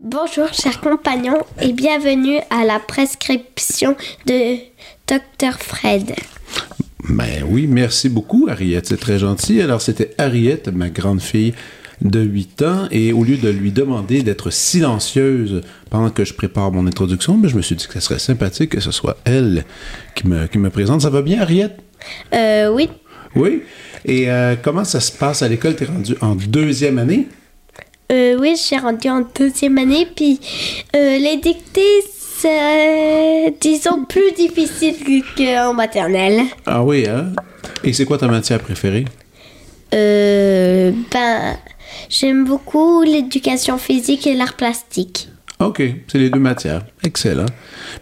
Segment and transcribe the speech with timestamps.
[0.00, 3.96] Bonjour chers compagnons et bienvenue à la prescription
[4.26, 4.56] de
[5.06, 6.14] Dr Fred.
[7.08, 9.60] Ben oui, merci beaucoup Harriet, c'est très gentil.
[9.60, 11.54] Alors c'était Harriet, ma grande fille
[12.00, 16.72] de 8 ans, et au lieu de lui demander d'être silencieuse pendant que je prépare
[16.72, 19.64] mon introduction, ben, je me suis dit que ce serait sympathique que ce soit elle
[20.14, 21.02] qui me, qui me présente.
[21.02, 21.70] Ça va bien Harriet?
[22.34, 22.88] Euh, oui.
[23.36, 23.62] Oui?
[24.04, 25.76] Et euh, comment ça se passe à l'école?
[25.76, 27.28] T'es rendu en deuxième année?
[28.12, 30.38] Euh, oui, je suis rendue en deuxième année, puis
[30.94, 32.02] euh, les dictées,
[32.44, 36.42] c'est, disons, plus difficile qu'en maternelle.
[36.66, 37.32] Ah oui, hein?
[37.82, 39.06] Et c'est quoi ta matière préférée?
[39.94, 41.56] Euh, ben,
[42.10, 45.28] j'aime beaucoup l'éducation physique et l'art plastique.
[45.58, 46.84] OK, c'est les deux matières.
[47.02, 47.46] Excellent.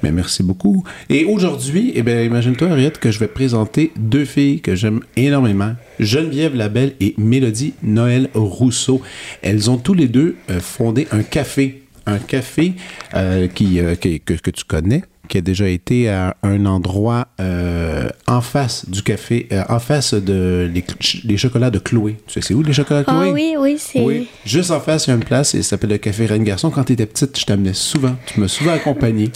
[0.02, 0.82] Mais merci beaucoup.
[1.08, 5.74] Et aujourd'hui, eh bien, imagine-toi, Henriette, que je vais présenter deux filles que j'aime énormément.
[6.00, 9.02] Geneviève Labelle et Mélodie Noël Rousseau.
[9.42, 11.81] Elles ont tous les deux euh, fondé un café.
[12.06, 12.74] Un café
[13.14, 17.28] euh, qui, euh, qui- que, que tu connais, qui a déjà été à un endroit
[17.40, 20.84] euh, en face du café, en face de les,
[21.24, 22.16] les chocolats de Chloé.
[22.26, 23.30] Tu sais, c'est où les chocolats de Ah Chloé?
[23.32, 24.00] oui, oui, c'est...
[24.00, 26.44] Oui, juste en face, il y a une place et ça s'appelle le Café Reine
[26.44, 26.70] Garçon.
[26.70, 28.16] Quand tu étais petite, je t'amenais souvent.
[28.26, 29.30] Tu m'as souvent accompagné.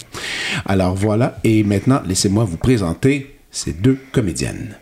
[0.65, 1.39] Alors voilà.
[1.43, 4.75] Et maintenant, laissez-moi vous présenter ces deux comédiennes.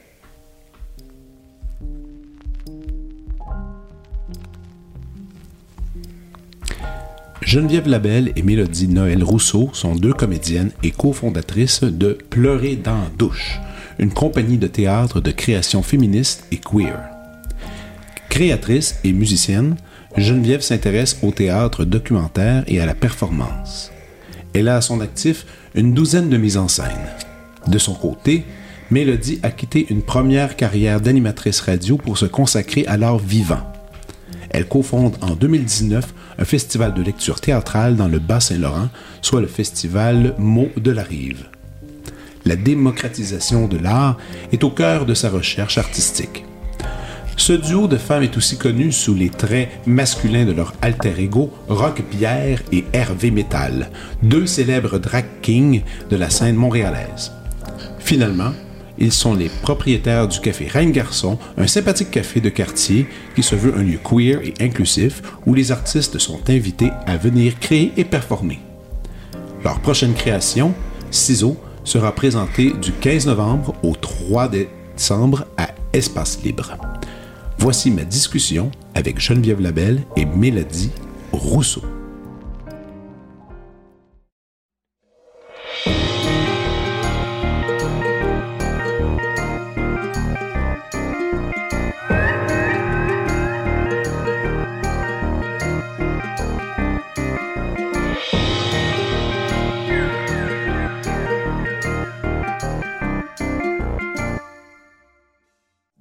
[7.45, 13.09] Geneviève Labelle et Mélodie Noël Rousseau sont deux comédiennes et cofondatrices de Pleurer dans la
[13.19, 13.59] douche,
[13.99, 16.99] une compagnie de théâtre de création féministe et queer.
[18.29, 19.75] Créatrice et musicienne,
[20.17, 23.91] Geneviève s'intéresse au théâtre documentaire et à la performance.
[24.55, 25.45] Elle a à son actif
[25.75, 26.87] une douzaine de mises en scène.
[27.67, 28.43] De son côté,
[28.89, 33.74] Mélodie a quitté une première carrière d'animatrice radio pour se consacrer à l'art vivant.
[34.55, 38.87] Elle cofonde en 2019 un festival de lecture théâtrale dans le Bas-Saint-Laurent,
[39.21, 41.49] soit le festival Mots de la Rive.
[42.45, 44.17] La démocratisation de l'art
[44.53, 46.45] est au cœur de sa recherche artistique.
[47.35, 51.51] Ce duo de femmes est aussi connu sous les traits masculins de leur alter ego
[51.67, 53.89] Rock Bière et Hervé Metal,
[54.23, 57.33] deux célèbres drag kings de la scène montréalaise.
[57.99, 58.53] Finalement,
[58.97, 63.55] ils sont les propriétaires du café Reine Garçon, un sympathique café de quartier qui se
[63.55, 68.05] veut un lieu queer et inclusif où les artistes sont invités à venir créer et
[68.05, 68.59] performer.
[69.63, 70.73] Leur prochaine création,
[71.11, 76.77] Ciseaux, sera présentée du 15 novembre au 3 décembre à Espace Libre.
[77.57, 80.91] Voici ma discussion avec Geneviève Labelle et Mélodie
[81.31, 81.94] Rousseau.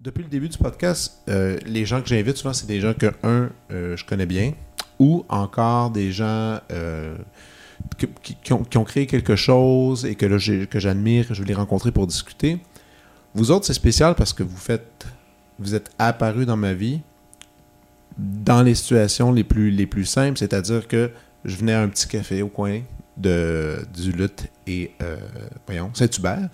[0.05, 3.07] Depuis le début du podcast, euh, les gens que j'invite souvent, c'est des gens que,
[3.23, 4.53] un, euh, je connais bien,
[4.99, 7.17] ou encore des gens euh,
[8.43, 12.07] qui, ont, créé quelque chose et que, que j'admire, que je veux les rencontrer pour
[12.07, 12.59] discuter.
[13.35, 15.07] Vous autres, c'est spécial parce que vous faites,
[15.59, 17.01] vous êtes apparus dans ma vie
[18.19, 21.13] dans les situations les plus, les plus simples, c'est-à-dire que
[21.47, 22.83] je venais à un petit café au coin
[23.17, 24.93] de, du Lutte et,
[25.67, 26.51] voyons, Saint-Hubert.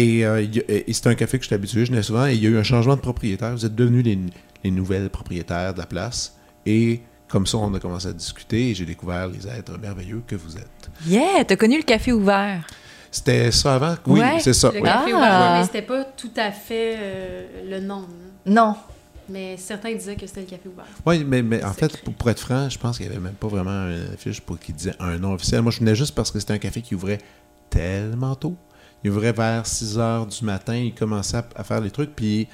[0.00, 2.42] Et, euh, et c'est un café que je suis habitué, je venais souvent, et il
[2.42, 3.52] y a eu un changement de propriétaire.
[3.52, 4.18] Vous êtes devenus les,
[4.64, 6.36] les nouvelles propriétaires de la place.
[6.66, 10.36] Et comme ça, on a commencé à discuter et j'ai découvert les êtres merveilleux que
[10.36, 10.88] vous êtes.
[11.06, 12.64] Yeah, t'as connu le café ouvert.
[13.10, 13.96] C'était ça avant?
[14.06, 14.38] Oui, Ouais.
[14.40, 14.70] c'est ça.
[14.70, 14.82] Le oui.
[14.84, 15.16] café Ah.
[15.16, 18.02] ouvert, mais c'était pas tout à fait euh, le nom.
[18.08, 18.30] hein.
[18.46, 18.76] Non.
[19.30, 20.86] Mais certains disaient que c'était le café ouvert.
[21.04, 23.34] Oui, mais, mais en fait, pour, pour être franc, je pense qu'il n'y avait même
[23.34, 25.60] pas vraiment un affiche pour qui disait un nom officiel.
[25.62, 27.18] Moi, je venais juste parce que c'était un café qui ouvrait
[27.68, 28.56] tellement tôt.
[29.04, 32.48] Il ouvrait vers 6 heures du matin, il commençait à, faire les trucs, puis...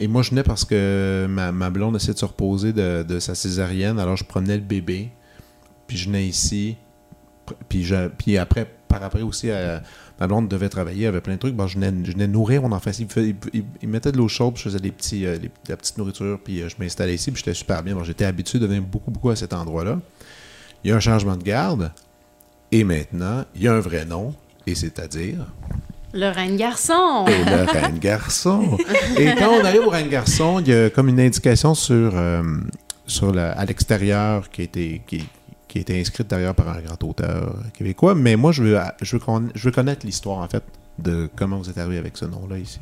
[0.00, 3.98] Et moi, je venais parce que ma, blonde essayait de se reposer de, sa césarienne,
[3.98, 5.10] alors je promenais le bébé,
[5.88, 6.76] puis je venais ici,
[7.68, 9.78] puis, je, puis après, par après aussi, euh,
[10.18, 12.72] ma blonde devait travailler, elle avait plein de trucs, bon, je, venais, je nourrir mon
[12.72, 12.90] enfant.
[12.96, 15.38] Il, mettait de l'eau chaude, puis je faisais des petits, euh,
[15.68, 17.94] la petite nourriture, puis euh, je m'installais ici, puis j'étais super bien.
[17.94, 20.00] Bon, j'étais habitué de venir beaucoup, beaucoup à cet endroit-là.
[20.84, 21.92] Il y a un changement de garde,
[22.72, 24.34] et maintenant, il y a un vrai nom,
[24.70, 25.46] et c'est-à-dire...
[26.14, 27.26] Le reine garçon.
[27.28, 28.78] Et le reine garçon.
[29.18, 32.42] Et quand on arrive au reine garçon, il y a comme une indication sur, euh,
[33.06, 35.26] sur la- à l'extérieur qui a été qui,
[35.68, 38.14] qui a été inscrite d'ailleurs par un grand auteur québécois.
[38.14, 40.62] Mais moi, je veux, je veux, con- je veux connaître l'histoire, en fait,
[40.98, 42.80] de comment vous êtes arrivé avec ce nom-là ici.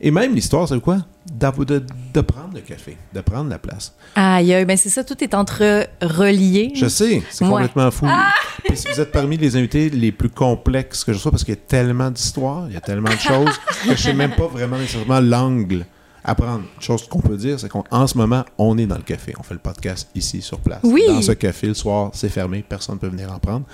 [0.00, 0.98] Et même l'histoire, c'est quoi?
[1.32, 1.82] De,
[2.14, 3.94] de prendre le café, de prendre la place.
[4.14, 6.70] Aïe, aïe, ben c'est ça, tout est entre relié.
[6.74, 7.50] Je sais, c'est Ouais.
[7.50, 8.06] complètement fou.
[8.64, 11.54] Puis si vous êtes parmi les invités les plus complexes que je sois, parce qu'il
[11.54, 14.46] y a tellement d'histoires, il y a tellement de choses, que je sais même pas
[14.46, 15.84] vraiment nécessairement l'angle
[16.24, 16.60] à prendre.
[16.76, 19.34] Une chose qu'on peut dire, c'est qu'en ce moment, on est dans le café.
[19.38, 20.80] On fait le podcast ici, sur place.
[20.82, 21.02] Oui.
[21.08, 23.64] Dans ce café, le soir, c'est fermé, personne ne peut venir en prendre.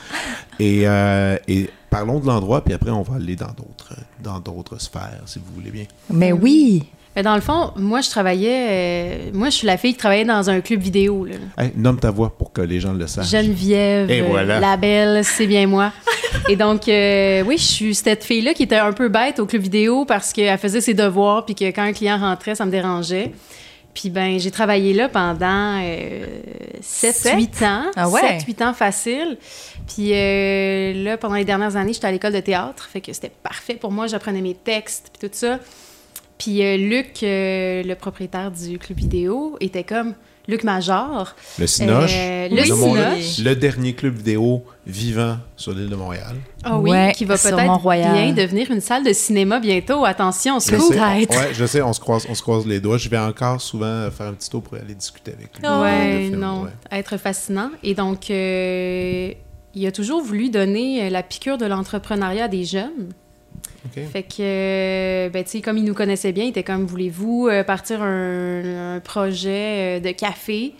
[0.61, 4.81] Et, euh, et parlons de l'endroit, puis après, on va aller dans d'autres dans d'autres
[4.81, 5.85] sphères, si vous voulez bien.
[6.11, 6.85] Mais oui.
[7.15, 8.67] Mais dans le fond, moi, je travaillais.
[8.71, 11.25] euh, moi, je suis la fille qui travaillait dans un club vidéo.
[11.25, 11.37] Là.
[11.57, 13.31] Hey, nomme ta voix pour que les gens le sachent.
[13.31, 14.59] Geneviève, Et euh, voilà.
[14.59, 15.93] la belle, c'est bien moi.
[16.49, 19.63] Et donc, euh, oui, je suis cette fille-là qui était un peu bête au club
[19.63, 23.31] vidéo parce qu'elle faisait ses devoirs, puis que quand un client rentrait, ça me dérangeait.
[23.95, 25.81] Puis ben, j'ai travaillé là pendant
[26.81, 27.15] Sept?
[27.15, 27.83] 7-8 ans.
[27.95, 28.39] Ah ouais?
[28.45, 29.39] 7-8 ans facile.
[29.87, 32.89] Puis euh, là, pendant les dernières années, j'étais à l'école de théâtre.
[32.93, 34.07] Fait que c'était parfait pour moi.
[34.07, 35.59] J'apprenais mes textes, puis tout ça.
[36.39, 40.15] Puis euh, Luc, euh, le propriétaire du club vidéo, était comme
[40.49, 41.35] Luc Major.
[41.59, 43.39] Le Cinoche, Euh, le Cinoche.
[43.39, 46.35] le dernier club vidéo vivant sur l'île de Montréal.
[46.65, 47.57] Ah oui, Ouais, qui va peut-être
[47.89, 50.05] bien devenir une salle de cinéma bientôt.
[50.05, 50.81] Attention, scoop.
[50.81, 51.31] sais, Peut-être.
[51.39, 52.99] ouais, je sais, on se, croise, on se croise les doigts.
[52.99, 55.63] Je vais encore souvent faire un petit tour pour aller discuter avec lui.
[55.67, 55.81] Oh.
[55.83, 56.71] Ouais, film, non, ouais.
[56.91, 57.71] être fascinant.
[57.83, 59.31] Et donc, euh,
[59.75, 63.13] il a toujours voulu donner euh, la piqûre de l'entrepreneuriat à des jeunes.
[63.93, 67.49] Fait que, euh, ben, tu sais, comme il nous connaissait bien, il était comme, voulez-vous
[67.49, 70.73] euh, partir un, un projet de café?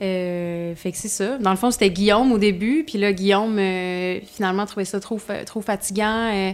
[0.00, 1.38] Euh, fait que c'est ça.
[1.38, 5.18] Dans le fond, c'était Guillaume au début, puis là, Guillaume, euh, finalement, trouvait ça trop,
[5.18, 6.52] fa- trop fatigant euh,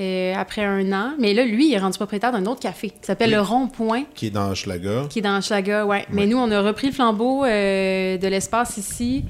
[0.00, 1.12] euh, après un an.
[1.18, 3.34] Mais là, lui, il est rendu propriétaire d'un autre café qui s'appelle Oui.
[3.36, 5.02] Le Rond-Point, Qui est dans Schlager.
[5.10, 6.06] qui est dans Schlaga, ouais.
[6.10, 9.24] Mais nous, on a repris le flambeau euh, de l'espace ici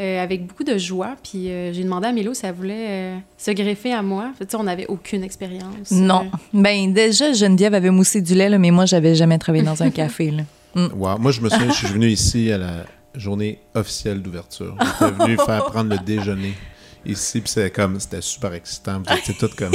[0.00, 1.16] euh, avec beaucoup de joie.
[1.22, 4.30] Puis euh, j'ai demandé à Milo si elle voulait euh, se greffer à moi.
[4.38, 5.90] Tu sais, on n'avait aucune expérience.
[5.90, 6.22] Non.
[6.32, 9.82] Euh, Ben déjà, Geneviève avait moussé du lait, là, mais moi, j'avais jamais travaillé dans
[9.82, 10.30] un café.
[10.30, 10.42] Là.
[10.94, 11.18] Wow.
[11.18, 12.84] Moi, je me souviens, je suis venu ici à la
[13.14, 14.76] journée officielle d'ouverture.
[14.80, 16.54] J'étais venu faire prendre le déjeuner
[17.06, 19.02] ici, puis c'était comme, c'était super excitant.
[19.06, 19.72] Vous étiez tout comme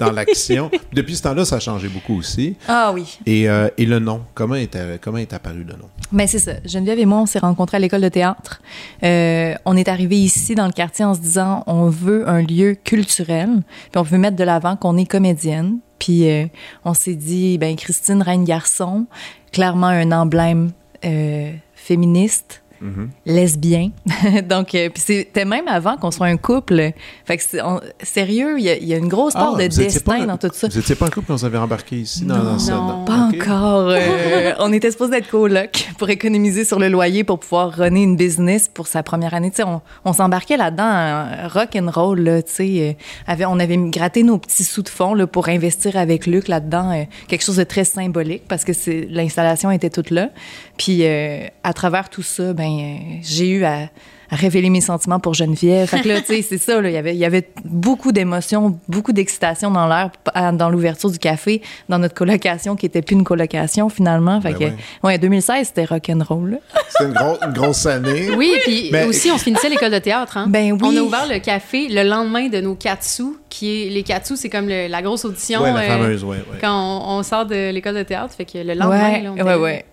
[0.00, 0.70] dans l'action.
[0.92, 2.56] Depuis ce temps-là, ça a changé beaucoup aussi.
[2.68, 3.18] Ah oui.
[3.26, 5.88] Et, euh, et le nom, comment est, comment est apparu le nom?
[6.12, 6.52] Ben c'est ça.
[6.64, 8.60] Geneviève et moi, on s'est rencontrés à l'école de théâtre.
[9.02, 12.74] Euh, on est arrivé ici dans le quartier en se disant, on veut un lieu
[12.74, 15.78] culturel, puis on veut mettre de l'avant qu'on est comédienne.
[15.98, 16.46] Puis euh,
[16.84, 19.06] on s'est dit, ben Christine Reine Garçon,
[19.54, 20.72] clairement un emblème
[21.04, 22.63] euh, féministe.
[22.80, 23.10] Mhm.
[23.26, 23.90] lesbien.
[24.48, 26.90] Donc, euh, puis c'était même avant qu'on soit un couple.
[27.24, 29.68] Fait que on- sérieux, il y, a- il y a une grosse part Ah, de
[29.68, 30.68] destin pas- dans tout ça.
[30.68, 32.72] Vous étiez pas un couple quand vous avez embarqué ici dans, dans ça?
[32.74, 32.86] Non.
[32.86, 33.88] dans- Pas encore.
[33.90, 38.16] euh, on était supposé être coloc pour économiser sur le loyer pour pouvoir runner une
[38.16, 39.50] business pour sa première année.
[39.50, 42.20] Tu sais, on, on s'embarquait là-dedans, euh, rock and roll.
[42.20, 42.92] Là, euh,
[43.26, 46.90] avait- on avait gratté nos petits sous de fond là, pour investir avec Luc là-dedans,
[46.92, 48.72] euh, quelque chose de très symbolique parce que
[49.12, 50.30] l'installation était toute là.
[50.76, 53.88] Puis à travers tout ça, ben euh, j'ai eu à,
[54.30, 55.86] à révéler mes sentiments pour Geneviève.
[55.88, 56.80] Fait que là, tu sais, c'est ça.
[56.82, 60.10] Il y avait- il y avait beaucoup d'émotions, beaucoup d'excitation dans l'air,
[60.54, 64.40] dans l'ouverture du café, dans notre colocation qui était plus une colocation finalement.
[64.40, 64.74] Fait Ben que, ouais.
[65.04, 66.58] ouais, 2016, c'était rock'n'roll.
[66.88, 68.30] C'était une, gros- une grosse année.
[68.36, 70.36] Oui, puis Ben- aussi, on finissait l'école de théâtre.
[70.38, 70.46] Hein?
[70.48, 70.78] Ben oui.
[70.82, 73.90] On a ouvert le café le lendemain de nos katsu, qui est...
[73.90, 76.58] Les katsu, c'est comme le- la grosse audition Ouais, la euh, fameuse, ouais, ouais.
[76.60, 76.72] quand
[77.06, 78.34] on, on sort de l'école de théâtre.
[78.34, 79.84] Fait que le lendemain, ouais, là, on ouais, était-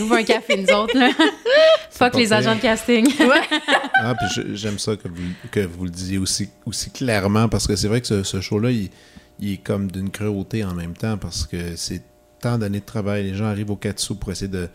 [0.00, 0.96] ouvre un café, nous autres.
[0.96, 1.10] Là.
[1.90, 3.06] Fuck les agents de casting.
[4.00, 7.66] Ah, puis je- j'aime ça que vous, que vous le disiez aussi, aussi clairement, parce
[7.66, 8.90] que c'est vrai que ce, ce show-là, il,
[9.40, 12.02] il est comme d'une cruauté en même temps, parce que c'est
[12.40, 13.24] tant d'années de travail.
[13.24, 14.68] Les gens arrivent au Katsu pour essayer de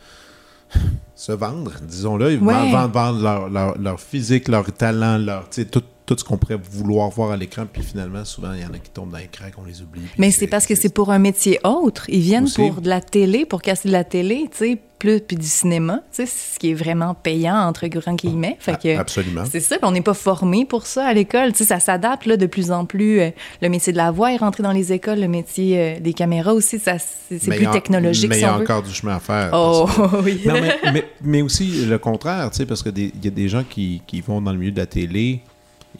[1.16, 2.34] se vendre, disons-le.
[2.34, 2.72] Ils Ouais.
[2.72, 7.10] vendent, vendent- leur, leur- leur physique, leur talent, leur, tout, tout ce qu'on pourrait vouloir
[7.10, 7.64] voir à l'écran.
[7.72, 10.02] Puis finalement, souvent, il y en a qui tombent dans les cracks, on les oublie.
[10.18, 12.06] Mais c'est parce que c'est pour un métier autre.
[12.10, 12.56] Ils viennent Aussi.
[12.58, 16.00] pour de la télé, pour casser de la télé, tu sais, plus puis du cinéma,
[16.14, 18.56] tu sais, ce qui est vraiment payant entre grands guillemets.
[18.60, 19.44] Fait que Absolument.
[19.50, 21.52] c'est ça, on n'est pas formé pour ça à l'école.
[21.52, 23.20] Tu sais, ça s'adapte là de plus en plus.
[23.20, 23.30] Euh,
[23.62, 26.54] le métier de la voix est rentré dans les écoles, le métier euh, des caméras
[26.54, 28.64] aussi, ça c'est plus technologique Mais il si y a veut.
[28.64, 29.50] encore du chemin à faire.
[29.54, 30.42] Oh que- oui.
[30.46, 33.64] Non, mais, mais, mais aussi le contraire, tu sais, parce qu'il y a des gens
[33.70, 35.42] qui, qui vont dans le milieu de la télé,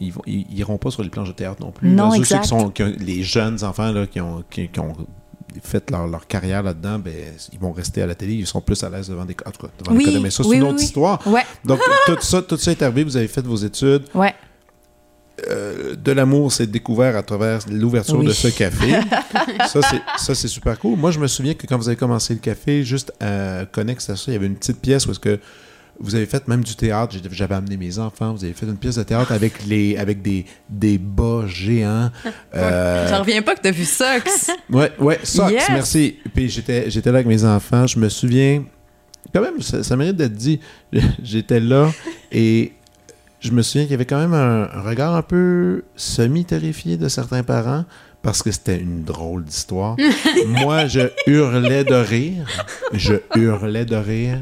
[0.00, 1.88] ils, vont, ils, ils iront pas sur les planches de théâtre non plus.
[1.90, 2.42] Non, Là, ceux- ceux exact.
[2.42, 4.94] qui sont, qui ont- les jeunes enfants là, qui, ont, qui, qui ont
[5.62, 7.12] fait leur, leur carrière là-dedans, ben,
[7.52, 9.66] ils vont rester à la télé, ils sont plus à l'aise devant des en tout
[9.66, 10.84] cas, devant Oui, Mais ça, c'est oui, une autre oui.
[10.84, 11.24] histoire.
[11.26, 14.02] Ouais, Donc, tout ça, tout ça est arrivé, vous avez fait vos études.
[14.14, 14.34] ouais.
[15.50, 18.92] euh, de l'amour s'est découvert à travers l'ouverture de ce café.
[19.68, 20.96] ça, c'est, ça, c'est super cool.
[20.98, 24.14] Moi, je me souviens que quand vous avez commencé le café, juste à Connex, ça,
[24.28, 25.40] il y avait une petite pièce où est-ce que
[26.00, 27.14] vous avez fait même du théâtre.
[27.30, 28.32] J'avais amené mes enfants.
[28.34, 32.10] Vous avez fait une pièce de théâtre avec, les, avec des, des bas géants.
[32.54, 34.50] Euh, J'en reviens pas que t'as vu Sox.
[34.70, 35.64] Ouais, ouais, Sox, Yes!
[35.70, 36.16] merci.
[36.34, 37.86] Puis j'étais, j'étais là avec mes enfants.
[37.86, 38.64] Je me souviens,
[39.34, 40.60] quand même, ça, ça mérite d'être dit.
[41.22, 41.90] J'étais là
[42.30, 42.72] et
[43.40, 47.08] je me souviens qu'il y avait quand même un, un regard un peu semi-terrifié de
[47.08, 47.84] certains parents
[48.22, 49.96] parce que c'était une drôle d'histoire.
[50.46, 52.46] Moi, je hurlais de rire.
[52.92, 54.38] Je hurlais de rire.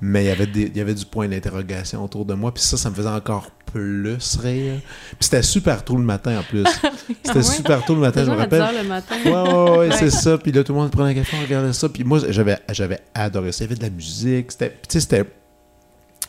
[0.00, 2.52] Mais il y avait, des, il y avait du point d'interrogation autour de moi.
[2.54, 4.80] Puis ça, ça me faisait encore plus rire.
[5.10, 6.64] Puis c'était super tôt le matin en plus.
[7.22, 7.42] C'était ouais?
[7.42, 8.82] super tôt le matin, je me Toujours à 10 rappelle.
[8.82, 9.14] le matin.
[9.24, 9.30] Ouais,
[9.70, 10.38] ouais, ouais, c'est ça.
[10.38, 11.88] Puis là, tout le monde prenait un café, on regardait ça.
[11.88, 13.64] Puis moi, j'avais, j'avais adoré ça.
[13.64, 14.50] Il y avait de la musique.
[14.52, 15.24] C'était, puis tu sais, c'était,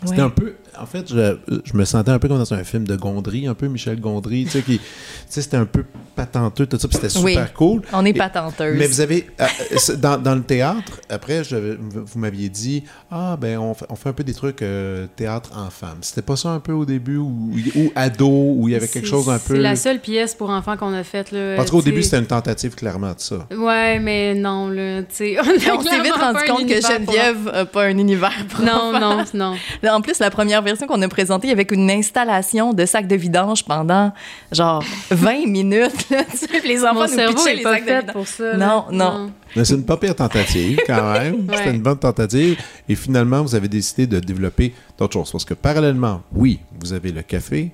[0.05, 0.27] c'était Ouais.
[0.27, 0.53] un peu.
[0.79, 3.53] En fait, je, je me sentais un peu comme dans un film de Gondry, un
[3.53, 4.79] peu Michel Gondry, tu sais, qui.
[4.79, 4.83] Tu
[5.29, 5.83] sais, c'était un peu
[6.15, 6.87] patenteux, tout ça.
[6.87, 7.31] Puis c'était Oui.
[7.33, 7.81] super cool.
[7.93, 8.77] On est patenteuse.
[8.79, 9.45] Mais vous avez, euh,
[9.77, 13.95] c'est- dans, dans le théâtre, après, je- vous m'aviez dit, ah, ben, on fait, on
[13.95, 15.97] fait un peu des trucs euh, théâtre en femme.
[16.01, 19.07] C'était pas ça un peu au début, ou, ou ado, où il y avait quelque
[19.07, 19.55] chose un peu.
[19.55, 21.31] C'est la seule pièce pour enfants qu'on a faite.
[21.31, 21.89] Là, En tout cas, au tu sais.
[21.91, 23.45] début, c'était une tentative, clairement, de ça.
[23.55, 25.37] Ouais, mais non, là, tu sais.
[25.41, 25.43] On,
[25.83, 28.99] s'est vite rendu compte que Geneviève n'a pas un univers pour Non, enfants.
[28.99, 29.55] non, non.
[29.91, 32.85] Là, En plus, la première version qu'on a présentée, il y avait une installation de
[32.85, 34.11] sacs de vidange pendant
[34.51, 36.09] genre 20 minutes.
[36.09, 38.13] là, tu sais, les enfants Mon nous cerveau pitchaient les pas sacs de vidange.
[38.13, 38.53] pour ça.
[38.57, 38.91] Non, là.
[38.91, 39.31] non.
[39.55, 41.35] Mais c'est une pas pire tentative, quand même.
[41.49, 41.57] Ouais.
[41.57, 42.57] C'était une bonne tentative.
[42.87, 45.31] Et finalement, vous avez décidé de développer d'autres choses.
[45.31, 47.71] Parce que parallèlement, oui, vous avez le café,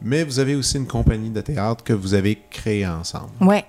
[0.00, 3.30] mais vous avez aussi une compagnie de théâtre que vous avez créée ensemble.
[3.40, 3.64] Ouais.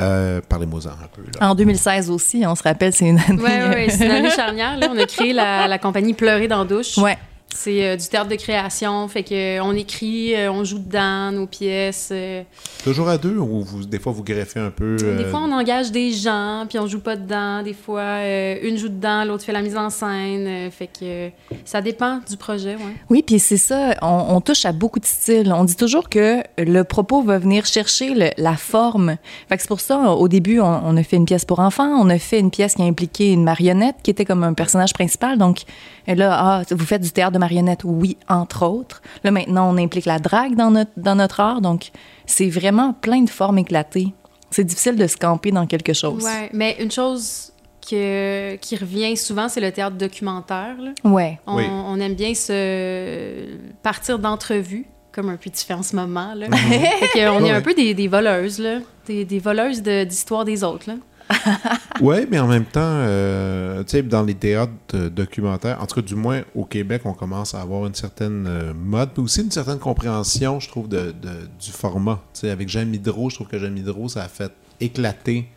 [0.00, 1.22] Euh, Parlez-moi-en un peu.
[1.40, 1.50] Là.
[1.50, 3.40] En 2016 aussi, on se rappelle, c'est une année.
[3.40, 4.76] Ouais, ouais, c'est une année charnière.
[4.76, 6.98] Là, on a créé la, la compagnie Pleurer dans la douche.
[6.98, 7.16] Ouais.
[7.54, 9.06] C'est euh, du théâtre de création.
[9.08, 12.10] Fait que euh, on écrit, euh, on joue dedans nos pièces.
[12.12, 12.42] euh.
[12.84, 15.90] Toujours à deux ou vous, des fois vous greffez un peu Des fois, on engage
[15.90, 17.62] des gens, puis on joue pas dedans.
[17.62, 20.46] Des fois, euh, une joue dedans, l'autre fait la mise en scène.
[20.46, 21.28] euh, fait que euh,
[21.64, 22.94] ça dépend du projet, ouais.
[23.08, 25.50] Oui, puis c'est ça, on, on touche à beaucoup de styles.
[25.52, 29.16] On dit toujours que le propos va venir chercher le- la forme.
[29.48, 31.88] Fait que c'est pour ça, au début, on, on a fait une pièce pour enfants,
[31.88, 34.92] on a fait une pièce qui a impliqué une marionnette qui était comme un personnage
[34.92, 35.38] principal.
[35.38, 35.62] Donc
[36.06, 39.02] là, ah, vous faites du théâtre de marionnette, oui, entre autres.
[39.24, 41.60] Là, maintenant, on implique la drague dans notre, dans notre art.
[41.60, 41.90] Donc,
[42.26, 44.12] c'est vraiment plein de formes éclatées.
[44.50, 46.24] C'est difficile de se camper dans quelque chose.
[46.24, 47.52] Ouais, mais une chose
[47.88, 50.76] que, qui revient souvent, c'est le théâtre documentaire.
[50.80, 50.92] là.
[51.04, 51.38] Ouais.
[51.46, 51.64] On, Oui.
[51.68, 56.32] on aime bien se partir d'entrevues, comme un peu tu fais en ce moment.
[56.34, 56.46] Là.
[56.56, 57.50] fait que on est Ouais.
[57.52, 58.78] un peu des, des voleuses, là.
[59.06, 60.88] Des, des voleuses de- d'histoire des autres.
[60.90, 60.96] Là.
[62.00, 66.42] Oui, mais en même temps, euh, dans les théâtres documentaires, en tout cas, du moins
[66.54, 70.60] au Québec, on commence à avoir une certaine euh, mode, mais aussi une certaine compréhension,
[70.60, 71.14] je trouve, de,
[71.58, 72.20] du format.
[72.42, 75.48] Avec Jeanne Midreau, je trouve que Jeanne Midreau, ça a fait éclater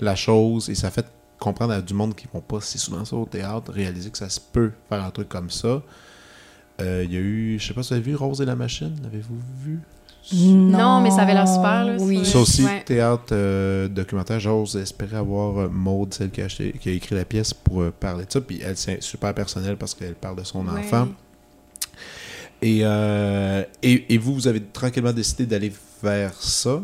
[0.00, 1.06] la chose et ça a fait
[1.38, 4.18] comprendre à du monde qui ne vont pas si souvent ça au théâtre, réaliser que
[4.18, 5.82] ça se peut faire un truc comme ça.
[6.80, 8.56] Euh, Il y a eu, je sais pas si vous avez vu Rose et la
[8.56, 9.80] machine, l'avez-vous vu?
[10.32, 12.24] Non, mais ça avait l'air super, là, Oui.
[12.24, 12.38] ça.
[12.38, 12.82] Aussi, Ouais.
[12.84, 17.14] théâtre euh, documentaire, j'ose espérer avoir euh, Maude, celle qui a, acheté- qui a écrit
[17.14, 18.40] la pièce, pour euh, parler de ça.
[18.40, 20.80] Puis elle, c'est super personnel parce qu'elle parle de son Ouais.
[20.80, 21.08] enfant.
[22.62, 26.80] Et, euh, et, et vous, vous avez tranquillement décidé d'aller vers ça.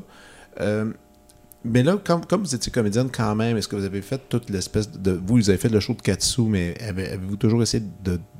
[1.63, 4.49] Mais là, comme, comme vous étiez comédienne quand même, est-ce que vous avez fait toute
[4.49, 5.13] l'espèce de...
[5.13, 7.85] Vous, vous avez fait le show de Katsu, mais avez- avez-vous toujours essayé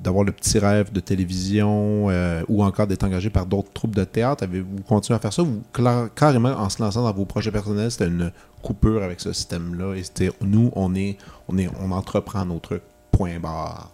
[0.03, 4.05] d'avoir le petit rêve de télévision euh, ou encore d'être engagé par d'autres troupes de
[4.05, 4.45] théâtre?
[4.45, 5.43] Avez-vous continué à faire ça?
[6.17, 10.03] Carrément, en se lançant dans vos projets personnels, c'était une coupure avec ce système-là et
[10.03, 13.90] c'était nous, on est, on est, on entreprend nos trucs, point barre?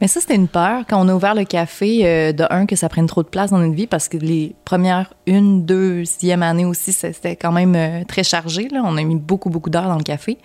[0.00, 2.76] Mais ça, c'était une peur quand on a ouvert le café, euh, de un, que
[2.76, 6.64] ça prenne trop de place dans notre vie, parce que les premières une, deuxième année
[6.64, 8.68] aussi, c'était quand même euh, très chargé.
[8.68, 8.82] Là.
[8.84, 10.38] On a mis beaucoup, beaucoup d'heures dans le café.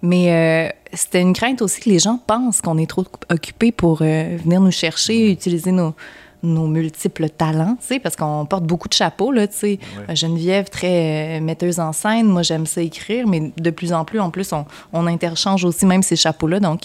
[0.00, 3.96] Mais euh, c'était une crainte aussi que les gens pensent qu'on est trop occupés pour
[3.96, 5.94] venir nous chercher, utiliser nos,
[6.42, 9.78] nos multiples talents, tu sais, parce qu'on porte beaucoup de chapeaux, là, tu sais.
[10.08, 10.14] Ouais.
[10.14, 14.20] Geneviève, très euh, metteuse en scène, moi, j'aime ça écrire, mais de plus en plus,
[14.20, 16.82] en plus, on, on interchange aussi même ces chapeaux-là, donc...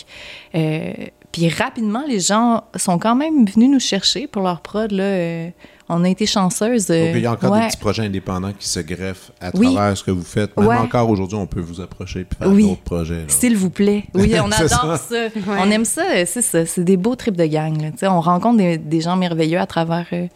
[0.55, 0.93] euh,
[1.33, 5.03] puis rapidement, les gens sont quand même venus nous chercher pour leur prod, là.
[5.03, 5.49] euh,
[5.89, 6.89] on a été chanceuses.
[6.89, 7.59] euh, Donc, il y a encore ouais.
[7.59, 9.73] des petits projets indépendants qui se greffent à Oui.
[9.73, 10.55] travers ce que vous faites.
[10.57, 10.77] Même Ouais.
[10.77, 12.63] encore aujourd'hui, on peut vous approcher et faire Oui.
[12.63, 13.25] d'autres projets.
[13.27, 14.05] S'il vous plaît.
[14.15, 14.97] Oui, on adore ça.
[14.97, 15.15] ça.
[15.59, 16.65] On aime ça, euh, c'est ça.
[16.65, 17.79] C'est des beaux trips de gang.
[17.81, 17.91] là.
[17.91, 20.27] Tu sais, On rencontre des, des gens merveilleux à travers euh,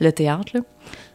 [0.00, 0.52] le théâtre.
[0.54, 0.60] là.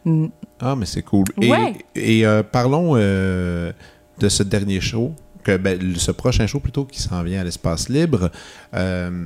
[0.06, 0.26] Mm.
[0.60, 1.24] Ah, mais c'est cool.
[1.40, 1.74] Et, Ouais.
[1.94, 3.72] et, euh, parlons euh,
[4.18, 5.12] de ce dernier show,
[5.44, 8.30] que, ben, ce prochain show plutôt qui s'en vient à l'espace libre.
[8.74, 9.24] Euh,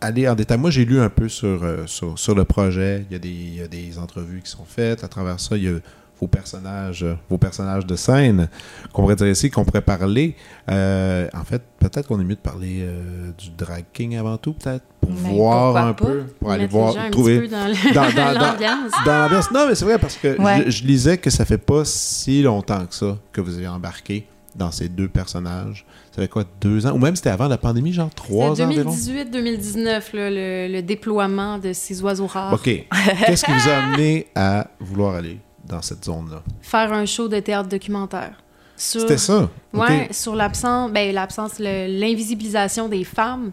[0.00, 0.58] aller en détail.
[0.58, 3.04] Moi, j'ai lu un peu sur, euh, sur, sur le projet.
[3.10, 5.02] Il y, a des, il y a des entrevues qui sont faites.
[5.02, 5.72] À travers ça, il y a
[6.20, 8.48] vos personnages, vos personnages de scène
[8.92, 10.34] qu'on pourrait dire ici, qu'on pourrait parler.
[10.68, 14.52] Euh, en fait, peut-être qu'on est mieux de parler euh, du drag king avant tout,
[14.52, 16.04] peut-être, pour Mais voir un pas?
[16.06, 18.92] peu, pour aller voir, trouver dans dans- dans- dans- l'ambiance.
[19.06, 19.50] dans l'ambiance.
[19.52, 20.64] Non, mais c'est vrai parce que Ouais.
[20.66, 24.26] je, je lisais que ça fait pas si longtemps que ça que vous avez embarqué
[24.58, 25.86] dans ces deux personnages.
[26.14, 26.92] Ça fait quoi, deux ans?
[26.92, 28.90] Ou même c'était avant la pandémie, genre trois ans environ?
[28.90, 32.52] 2018-2019, là, le, le déploiement de ces oiseaux rares.
[32.52, 32.64] OK.
[32.64, 36.42] Qu'est-ce qui vous a amené à vouloir aller dans cette zone-là?
[36.60, 38.42] Faire un show de théâtre documentaire.
[38.76, 39.48] Sur, C'était ça?
[39.72, 43.50] Ouais, sur l'absence, ben, l'absence, l'invisibilisation des femmes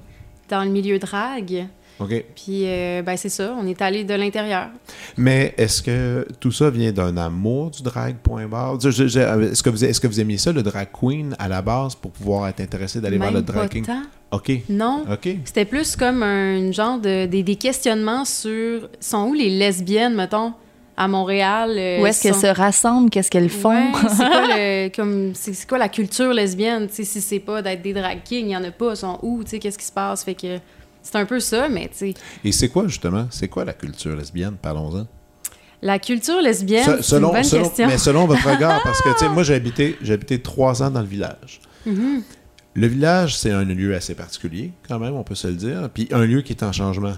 [0.50, 1.68] dans le milieu drag.
[1.98, 2.10] OK.
[2.36, 4.68] Puis, euh, ben, c'est ça, on est allé de l'intérieur.
[5.16, 8.78] Mais est-ce que tout ça vient d'un amour du drag, point barre?
[8.82, 8.90] Je-
[9.50, 12.12] Est-ce que, vous, est-ce que vous aimiez ça, le drag queen, à la base, pour
[12.12, 13.86] pouvoir être intéressé d'aller vers le drag king?
[13.86, 14.02] tant.
[14.32, 14.52] OK.
[14.68, 15.06] Non.
[15.10, 15.30] OK.
[15.46, 20.52] C'était plus comme un genre de des, des questionnements sur sont où les lesbiennes, mettons,
[20.98, 21.72] à Montréal.
[21.78, 23.10] euh, Où est-ce qu'elles sont- se rassemblent?
[23.10, 23.70] Qu'est-ce qu'elles font?
[23.70, 27.40] Ouais, c'est quoi le comme c'est c'est quoi la culture lesbienne, tu sais si c'est
[27.40, 29.78] pas d'être des drag kings, il y en a pas, sont où, tu sais qu'est-ce
[29.78, 30.24] qui se passe?
[30.24, 30.58] Fait que
[31.02, 33.28] c'est un peu ça mais tu sais Et c'est quoi, justement?
[33.30, 34.56] C'est quoi la culture lesbienne?
[34.62, 35.06] Parlons-en.
[35.82, 37.88] la culture lesbienne, Se- c'est une bonne selon- question.
[37.88, 40.90] Mais selon votre regard, parce que, tu sais, moi, j'ai habité, j'ai habité trois ans
[40.90, 41.60] dans le village.
[41.86, 42.24] Mhm.
[42.78, 45.90] Le village, c'est un lieu assez particulier, quand même, on peut se le dire.
[45.94, 47.14] Puis un lieu qui est en changement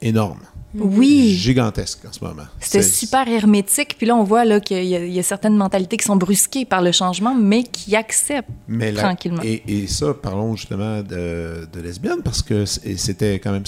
[0.00, 0.40] énorme,
[0.74, 1.30] Oui.
[1.34, 2.44] gigantesque en ce moment.
[2.60, 3.96] C'était super hermétique.
[3.96, 6.16] Puis là, on voit là, qu'il y, a- il y a certaines mentalités qui sont
[6.16, 8.48] brusquées par le changement, mais qui acceptent.
[8.68, 9.42] Mais Tranquillement.
[9.42, 13.64] Et, et ça, parlons justement de, de lesbiennes, parce que c'était quand même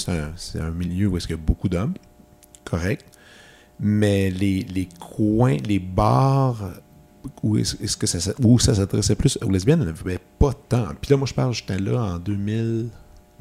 [0.59, 1.93] un, milieu où est-ce qu'il y a beaucoup d'hommes,
[2.65, 3.05] correct.
[3.79, 6.63] Mais les, les coins, les bars
[7.43, 10.53] où est-ce que ça, où ça s'adressait plus aux lesbiennes, il n'y en avait pas
[10.53, 10.85] tant.
[11.01, 12.19] Puis là, moi, je parle, j'étais là en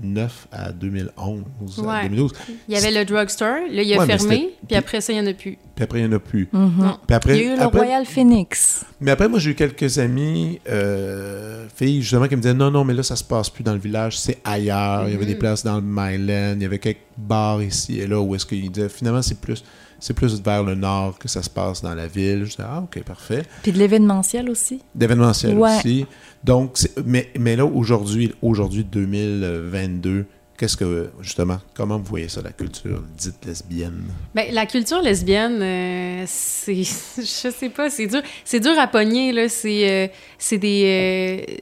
[0.02, 1.42] 2009 à 2011,
[1.78, 2.02] à Ouais.
[2.08, 2.32] 2012.
[2.68, 5.20] Il y avait le drugstore, là il a Ouais, fermé, puis après ça il y
[5.20, 5.58] en a plus.
[5.74, 6.46] Puis après, il n'y en a plus.
[6.52, 6.72] Mhm.
[6.78, 6.98] Non.
[7.06, 8.84] Puis après, Il y a eu le après- Royal Phoenix.
[9.00, 12.84] Mais après, moi, j'ai eu quelques amis, euh, filles, justement, qui me disaient non, non,
[12.84, 15.08] mais là, ça se passe plus dans le village, c'est ailleurs.
[15.08, 18.06] Il y avait des places dans le Myland, il y avait quelques bars ici et
[18.06, 19.64] là où est-ce qu'ils disaient finalement, c'est plus,
[20.00, 22.40] c'est plus vers le nord que ça se passe dans la ville.
[22.44, 23.42] Je disais, ah, ok, parfait.
[23.62, 24.80] Puis de l'événementiel aussi?
[24.94, 25.76] D'événementiel Ouais.
[25.76, 26.06] aussi.
[26.42, 30.24] Donc, c'est- mais, mais là, aujourd'hui, aujourd'hui, 2022,
[30.58, 34.04] qu'est-ce que, justement, comment vous voyez ça, la culture dite lesbienne?
[34.34, 36.74] Ben, la culture lesbienne, euh, c'est.
[37.16, 38.22] Je sais pas, c'est dur.
[38.44, 39.48] C'est dur à pogner, là.
[39.48, 40.08] C'est euh,
[40.38, 40.84] c'est des.
[40.86, 41.54] euh,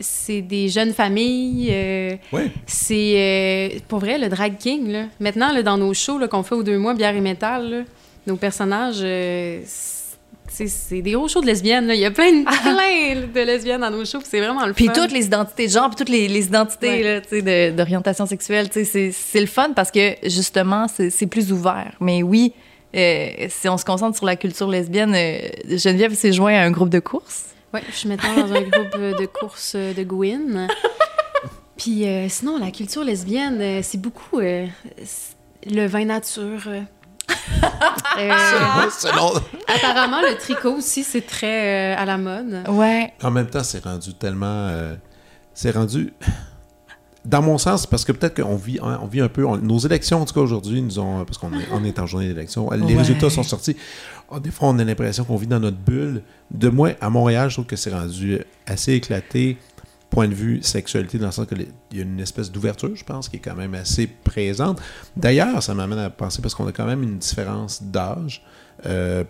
[0.00, 1.68] c'est des jeunes familles.
[1.70, 2.42] euh, Oui.
[2.66, 3.14] c'est.
[3.76, 5.04] euh, pour vrai, le drag king, là.
[5.20, 7.82] Maintenant, là, dans nos shows là, qu'on fait aux deux mois, bière et métal, là,
[8.26, 9.00] nos personnages.
[9.02, 9.60] euh,
[10.50, 11.86] c'est des gros shows de lesbiennes.
[11.86, 11.94] Là.
[11.94, 14.72] Il y a plein de, plein de lesbiennes dans nos shows, puis c'est vraiment le
[14.72, 14.92] Puis fun.
[14.92, 17.02] toutes les identités de genre, puis toutes les, les identités Ouais.
[17.02, 21.10] là, tu sais, de- d'orientation sexuelle, tu sais, c'est le fun parce que justement, c'est
[21.10, 21.92] c'est plus ouvert.
[22.00, 22.52] Mais oui,
[22.96, 25.38] euh, si on se concentre sur la culture lesbienne, euh,
[25.76, 27.44] Geneviève s'est joint à un groupe de course.
[27.74, 30.68] Oui, je suis maintenant dans un groupe euh, de course euh, de Gwyn.
[31.76, 34.66] Puis euh, sinon, la culture lesbienne, euh, c'est beaucoup euh,
[35.66, 36.62] le vin nature.
[36.66, 36.80] euh.
[38.18, 38.32] Euh,
[38.90, 42.64] Selon- apparemment, le tricot aussi, c'est très euh, à la mode.
[42.68, 43.12] Ouais.
[43.22, 44.46] En même temps, c'est rendu tellement.
[44.46, 44.94] euh,
[45.54, 46.12] c'est rendu.
[47.24, 49.44] Dans mon sens, parce que peut-être qu'on vit, on vit un peu.
[49.44, 51.24] on- nos élections, en tout cas aujourd'hui, nous ont.
[51.24, 52.70] Parce qu'on est, on est en journée d'élection.
[52.70, 52.96] Les Ouais.
[52.96, 53.76] résultats sont sortis.
[54.30, 56.22] Ah, des fois, on a l'impression qu'on vit dans notre bulle.
[56.50, 59.56] De moi, à Montréal, je trouve que c'est rendu assez éclaté.
[60.10, 63.28] Point de vue sexualité, dans le sens qu'il y a une espèce d'ouverture, je pense,
[63.28, 64.80] qui est quand même assez présente.
[65.16, 68.42] D'ailleurs, ça m'amène à penser, parce qu'on a quand même une différence d'âge.
[68.86, 69.24] Euh,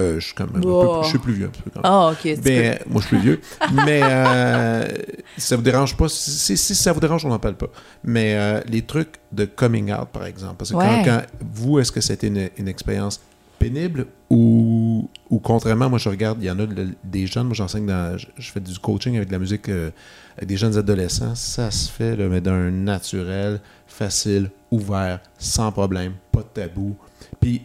[0.00, 1.82] euh, je suis quand même un peu plus- je suis plus vieux un peu quand
[1.82, 1.92] même.
[1.92, 2.40] Ah, OK.
[2.42, 3.40] Ben, moi, je suis plus vieux.
[3.86, 4.88] Mais euh,
[5.36, 7.68] si ça vous dérange pas, si, si ça vous dérange, on n'en parle pas.
[8.02, 10.54] Mais euh, les trucs de coming out, par exemple.
[10.58, 11.02] Parce que Ouais.
[11.04, 13.20] quand, quand- vous, est-ce que c'était une, une expérience
[13.58, 17.54] pénible ou, ou contrairement, moi, je regarde, il y en a de- des jeunes, moi,
[17.54, 19.90] j'enseigne dans, je, je fais du coaching avec de la musique euh,
[20.36, 21.34] avec des jeunes adolescents.
[21.34, 26.96] Ça se fait, là, mais d'un naturel, facile, ouvert, sans problème, pas de tabou.
[27.40, 27.62] Puis,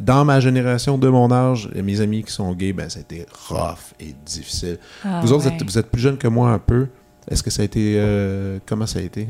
[0.00, 3.26] dans ma génération, de mon âge, mes amis qui sont gays, ben, ça a été
[3.48, 4.78] rough et difficile.
[5.04, 6.88] Ah, vous autres, vous êtes, vous êtes plus jeunes que moi un peu.
[7.30, 7.94] Est-ce que ça a été.
[7.98, 9.28] euh, comment ça a été?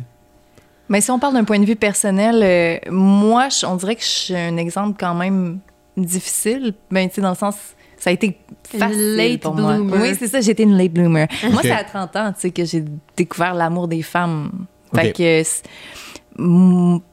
[0.88, 4.02] Mais si on parle d'un point de vue personnel, euh, moi, je- on dirait que
[4.02, 5.58] je suis un exemple quand même
[6.04, 6.74] difficile.
[6.90, 7.54] Ben, tu sais, dans le sens,
[7.98, 8.38] ça a été
[8.72, 9.76] Une facile late pour moi.
[9.78, 11.26] Oui, c'est ça, été une late bloomer.
[11.50, 12.84] Moi, c'est à 30 ans, tu sais, que j'ai
[13.16, 14.50] découvert l'amour des femmes.
[14.94, 15.42] Fait que,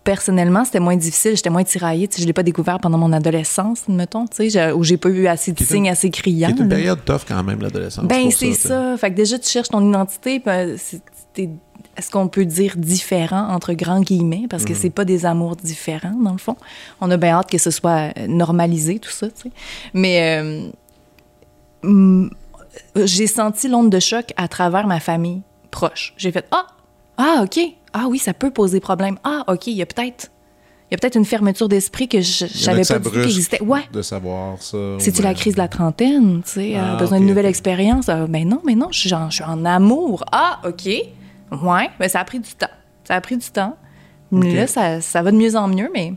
[0.04, 2.08] personnellement, c'était moins difficile, j'étais moins tiraillée.
[2.08, 4.98] Tu sais, je l'ai pas découvert pendant mon adolescence, mettons, tu sais, j'ai- où j'ai
[4.98, 6.50] pas eu assez de signes assez criants.
[6.56, 8.06] C'est une période tough quand même, l'adolescence.
[8.06, 8.96] Ben, c'est ça.
[8.98, 11.02] Fait que déjà, tu cherches ton identité, puis, c'est-
[11.34, 11.50] t'es
[12.00, 16.16] ce qu'on peut dire différents entre grands guillemets, parce que c'est pas des amours différents,
[16.24, 16.56] dans le fond?
[17.02, 19.52] On a bien hâte que ce soit euh, normalisé, tout ça, tu sais.
[19.94, 20.40] Mais
[21.84, 22.28] euh,
[22.96, 26.14] j'ai senti l'onde de choc à travers ma famille proche.
[26.18, 26.68] J'ai fait Ah!
[27.18, 27.60] Ah, OK.
[27.94, 29.18] Ah oui, ça peut poser problème.
[29.24, 30.30] Ah, OK, il y a peut-être.
[30.90, 33.62] Il y a peut-être une fermeture d'esprit que je ça pas dit qu'existait.
[33.62, 33.82] Ouais.
[33.92, 34.78] De savoir ça.
[35.00, 37.46] C'est-tu la ben- crise de la trentaine, tu sais, Ah, euh, besoin ok, d'une nouvelle
[37.48, 38.08] expérience?
[38.08, 40.24] Euh, ben non, mais non, je suis, en, je suis en amour.
[40.32, 40.88] Ah, OK.
[41.52, 42.68] Ouais, mais ça a pris du temps.
[43.04, 43.76] Ça a pris du temps.
[44.32, 46.14] Là, ça, ça va de mieux en mieux, mais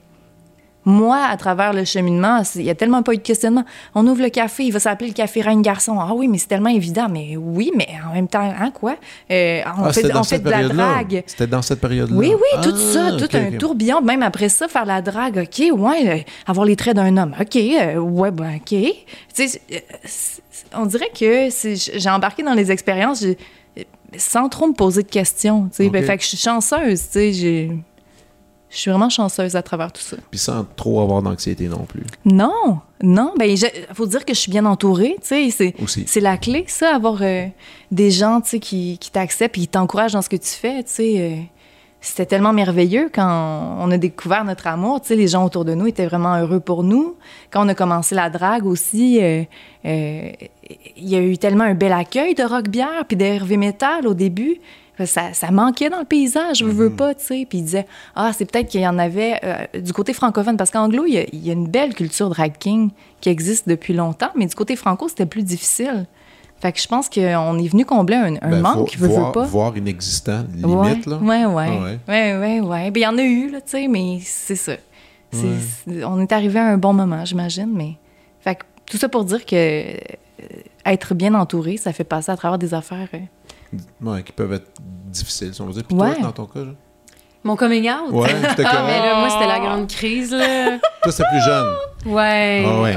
[0.85, 3.65] moi, à travers le cheminement, il y a tellement pas eu de questionnement.
[3.95, 6.01] On ouvre le café, il va s'appeler le café Reine Garçon.
[6.01, 7.07] Ah oui, mais c'est tellement évident.
[7.09, 8.97] Mais oui, mais en même temps, hein, quoi?
[9.31, 11.23] Euh, on Ah, fait, on fait de la drague.
[11.27, 12.17] C'était dans cette période-là.
[12.17, 14.01] Oui, oui, tout Ah, ça, tout un tourbillon.
[14.01, 17.57] Même après ça, faire la drague, OK, ouais, euh, avoir les traits d'un homme, OK,
[17.57, 18.65] euh, ouais, ben, OK.
[18.71, 18.95] Tu
[19.35, 19.61] sais,
[20.05, 20.43] c'est-
[20.75, 23.25] on dirait que j'ai embarqué dans les expériences
[24.17, 25.87] sans trop me poser de questions, tu sais.
[25.87, 25.93] Ok.
[25.93, 27.71] Ben, fait que je suis chanceuse, tu sais, j'ai...
[28.73, 30.17] Je suis vraiment chanceuse à travers tout ça.
[30.31, 32.05] Puis sans trop avoir d'anxiété non plus.
[32.25, 33.59] Non, non, ben, il
[33.95, 35.75] faut dire que je suis bien entourée, tu sais.
[36.07, 37.47] C'est la clé, ça, avoir euh,
[37.91, 40.85] des gens, tu sais, qui, qui t'acceptent et qui t'encouragent dans ce que tu fais,
[40.85, 41.15] tu sais.
[41.19, 41.43] euh,
[42.01, 45.75] c'était tellement merveilleux quand on a découvert notre amour, tu sais, les gens autour de
[45.75, 47.17] nous étaient vraiment heureux pour nous.
[47.51, 49.43] Quand on a commencé la drague aussi, euh,
[49.85, 50.31] euh,
[50.97, 54.15] il y a eu tellement un bel accueil de rock bière puis heavy metal au
[54.15, 54.57] début.
[55.05, 57.47] Ça, ça manquait dans le paysage, je veux pas, tu sais.
[57.49, 60.71] Puis ils disaient, ah, c'est peut-être qu'il y en avait euh, du côté francophone, parce
[60.71, 62.91] qu'anglo, il y, a, il y a une belle culture drag king
[63.23, 66.07] qui existe depuis longtemps, mais du côté franco, c'était plus difficile.
[66.61, 69.47] Fait que je pense qu'on est venu combler un, un Ben, manque, voir, pas.
[69.47, 71.17] voir inexistant, limite, ouais, là.
[71.17, 71.69] Ouais, ouais.
[71.69, 71.99] Ah ouais.
[72.09, 72.91] ouais, ouais, ouais.
[72.91, 74.73] Ben, il y en a eu, là, tu sais, mais c'est ça.
[76.07, 77.95] On est arrivé à un bon moment, j'imagine, mais...
[78.41, 79.97] Fait que tout ça pour dire que euh,
[80.85, 83.09] être bien entouré, ça fait passer à travers des affaires...
[83.15, 84.71] euh, Ouais, qui peuvent être
[85.07, 85.85] difficiles, si on veut dire.
[85.85, 86.75] Puis toi, dans ton cas, Jean?
[87.43, 88.11] Mon coming out?
[88.13, 88.85] Ouais, c'était Ah, correct.
[88.87, 90.79] mais là, moi, c'était la grande crise, là.
[91.03, 91.67] Toi, c'est plus jeune.
[92.15, 92.65] Ouais.
[92.67, 92.95] Ah ouais.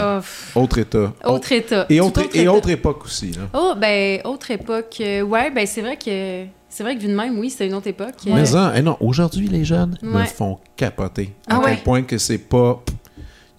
[0.56, 0.60] Oh.
[0.62, 1.14] Autre état.
[1.24, 1.86] Autre état.
[1.90, 2.52] Et autre, et état.
[2.54, 3.44] autre époque aussi, là.
[3.54, 4.98] Oh, ben, autre époque.
[5.00, 6.46] euh, ouais, ben, c'est vrai que.
[6.68, 8.16] C'est vrai que vu de même, oui, c'était une autre époque.
[8.26, 11.32] Mais ça, eh non, aujourd'hui, les jeunes me font capoter.
[11.48, 12.82] Ah à quel point que c'est pas.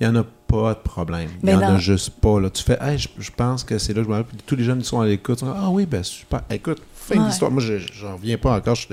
[0.00, 1.28] Il y en a pas de problème.
[1.42, 1.78] Il y Ben en a non.
[1.78, 2.40] juste pas.
[2.40, 2.50] Là.
[2.50, 4.34] Tu fais, hey, je, je pense que c'est là que je me rappelle.
[4.36, 5.38] Puis Tous les jeunes qui sont à l'écoute.
[5.38, 6.40] sont, Ah oui, ben super.
[6.50, 7.26] Écoute, fin Ouais.
[7.28, 7.50] d'histoire.
[7.50, 8.74] Moi, je- j'en reviens pas encore.
[8.74, 8.88] Je-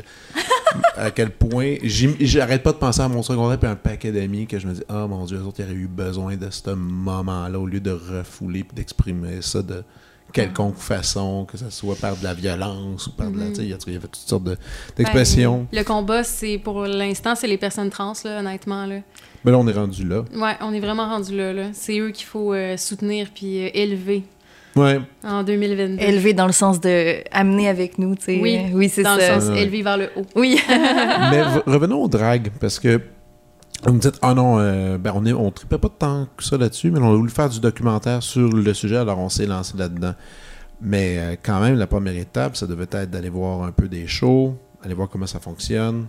[0.96, 1.76] à quel point.
[1.84, 4.74] J'arrête pas de penser à mon secondaire puis à un paquet d'amis que je me
[4.74, 7.80] dis, ah mon Dieu, eux autres, ils auraient eu besoin de ce moment-là au lieu
[7.80, 9.84] de refouler puis d'exprimer ça de
[10.32, 13.48] quelconque façon, que ce soit par de la violence ou par de la.
[13.50, 14.58] tu sais, Il y avait toutes sortes de-
[14.96, 15.68] d'expressions.
[15.74, 18.86] Ben, le combat, c'est pour l'instant, c'est les personnes trans, là, honnêtement.
[18.86, 19.00] Là.
[19.44, 20.24] Mais là, on est rendu là.
[20.34, 21.52] Ouais, on est vraiment rendu là.
[21.52, 21.64] là.
[21.74, 24.24] C'est eux qu'il faut euh, soutenir puis euh, élever
[24.76, 25.00] Ouais.
[25.24, 26.02] en 2022.
[26.02, 28.40] Élevé dans le sens de amener avec nous, tu sais.
[28.42, 29.36] Oui, oui c'est Dans ça.
[29.36, 29.62] le sens Ouais.
[29.64, 30.26] élever vers le haut.
[30.36, 30.60] Oui.
[30.70, 33.02] Mais re- revenons au drag, parce que
[33.86, 36.56] vous me dites, ah non, euh, ben on est, on tripait pas tant que ça
[36.58, 39.76] là-dessus, mais on a voulu faire du documentaire sur le sujet, alors on s'est lancé
[39.78, 40.14] là-dedans.
[40.82, 44.06] Mais euh, quand même, la première étape, ça devait être d'aller voir un peu des
[44.08, 46.06] shows, aller voir comment ça fonctionne.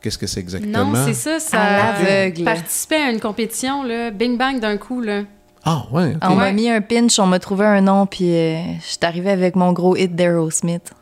[0.00, 0.84] Qu'est-ce que c'est exactement?
[0.92, 1.60] Non, c'est ça, ça.
[1.60, 2.44] À l'aveugle.
[2.44, 5.22] Participer à une compétition, là, bing bang d'un coup, là.
[5.64, 6.14] Ah, ouais.
[6.22, 6.52] On m'a Ouais.
[6.52, 9.72] mis un pinch, on m'a trouvé un nom, puis euh, je suis arrivée avec mon
[9.72, 10.92] gros hit d'Aerosmith.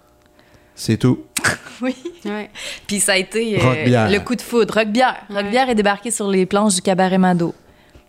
[0.75, 1.21] C'est tout.
[1.83, 1.95] Oui.
[2.25, 2.49] Ouais.
[2.87, 4.09] Puis ça a été euh, Rock-bière.
[4.11, 4.73] le coup de foudre.
[4.73, 5.15] Rock-bière.
[5.29, 5.43] Ouais.
[5.43, 7.55] Rock-bière est débarqué sur les planches du cabaret Mado.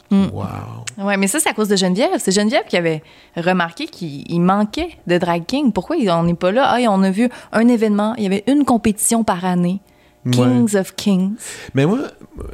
[0.09, 0.27] Mm.
[0.31, 1.05] Wow.
[1.05, 2.11] Ouais, mais ça, c'est à cause de Geneviève.
[2.17, 3.03] C'est Geneviève qui avait
[3.35, 5.73] remarqué qu'il il manquait de drag king.
[5.73, 6.63] Pourquoi on n'est pas là?
[6.65, 9.81] Ah, on a vu un événement, il y avait une compétition par année.
[10.27, 10.47] Ouais.
[10.67, 11.35] Kings of Kings.
[11.73, 11.99] Mais moi,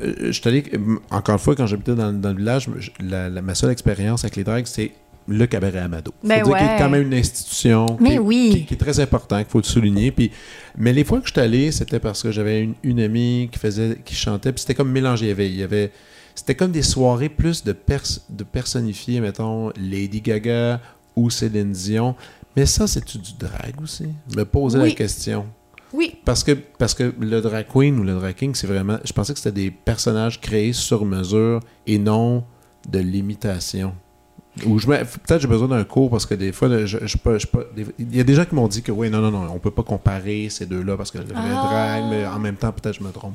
[0.02, 0.78] euh, je allé, euh,
[1.12, 4.36] encore une fois, quand j'habitais dans, dans le village, la, la- ma seule expérience avec
[4.36, 4.92] les drags, c'est
[5.28, 6.12] le cabaret Amado.
[6.24, 6.76] Ben dire qu'il ouais.
[6.76, 8.50] est quand même une institution Mais qui, est- oui.
[8.54, 10.12] qui- qui est très important, qu'il faut le souligner.
[10.12, 10.32] Puis,
[10.78, 13.58] mais les fois que je suis allé, c'était parce que j'avais une, une amie qui
[13.60, 15.26] faisait, qui chantait, puis c'était comme mélangé.
[15.28, 15.92] Il y avait, il y avait-
[16.36, 20.82] c'était comme des soirées plus de, pers- de personnifier, mettons, Lady Gaga
[21.16, 22.16] ou Céline Dion.
[22.58, 24.08] Mais ça, c'est-tu du drag aussi?
[24.36, 24.90] Me poser Oui.
[24.90, 25.46] la question.
[25.94, 26.16] Oui.
[26.26, 28.98] Parce que, parce que le drag queen ou le drag king, c'est vraiment.
[29.06, 32.44] Je pensais que c'était des personnages créés sur mesure et non
[32.90, 33.94] de l'imitation.
[34.66, 37.40] Ou je me- peut-être j'ai besoin d'un cours parce que des fois, je, je, peux-
[37.40, 39.32] je peux- des- il y a des gens qui m'ont dit que oui, non, non,
[39.32, 41.64] non, on peut pas comparer ces deux-là parce que le vrai Ah.
[42.00, 43.34] drag, mais en même temps, peut-être je me trompe.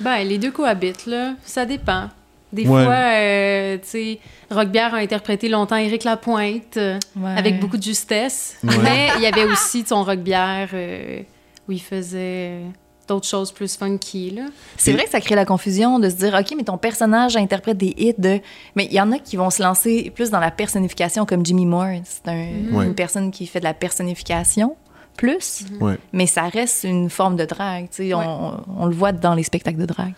[0.00, 1.34] Ben, les deux cohabitent, là.
[1.44, 2.08] Ça dépend.
[2.52, 2.84] Des Ouais.
[2.84, 4.18] fois, euh, tu sais,
[4.50, 7.34] Rockbière a interprété longtemps Éric Lapointe euh, Ouais.
[7.36, 8.56] avec beaucoup de justesse.
[8.62, 8.74] Ouais.
[8.82, 11.20] Mais il y avait aussi son Rockbière euh,
[11.68, 12.68] où il faisait euh,
[13.08, 14.46] d'autres choses plus funky, là.
[14.76, 17.76] C'est vrai que ça crée la confusion de se dire, OK, mais ton personnage interprète
[17.78, 18.40] des hits de.
[18.74, 21.66] Mais il y en a qui vont se lancer plus dans la personnification, comme Jimmy
[21.66, 22.00] Moore.
[22.04, 22.86] C'est un- Ouais.
[22.86, 24.76] une personne qui fait de la personnification
[25.16, 25.96] plus, Ouais.
[26.12, 27.86] mais ça reste une forme de drague.
[27.90, 28.14] tu sais.
[28.14, 28.24] Ouais.
[28.26, 30.12] On, on le voit dans les spectacles de drague.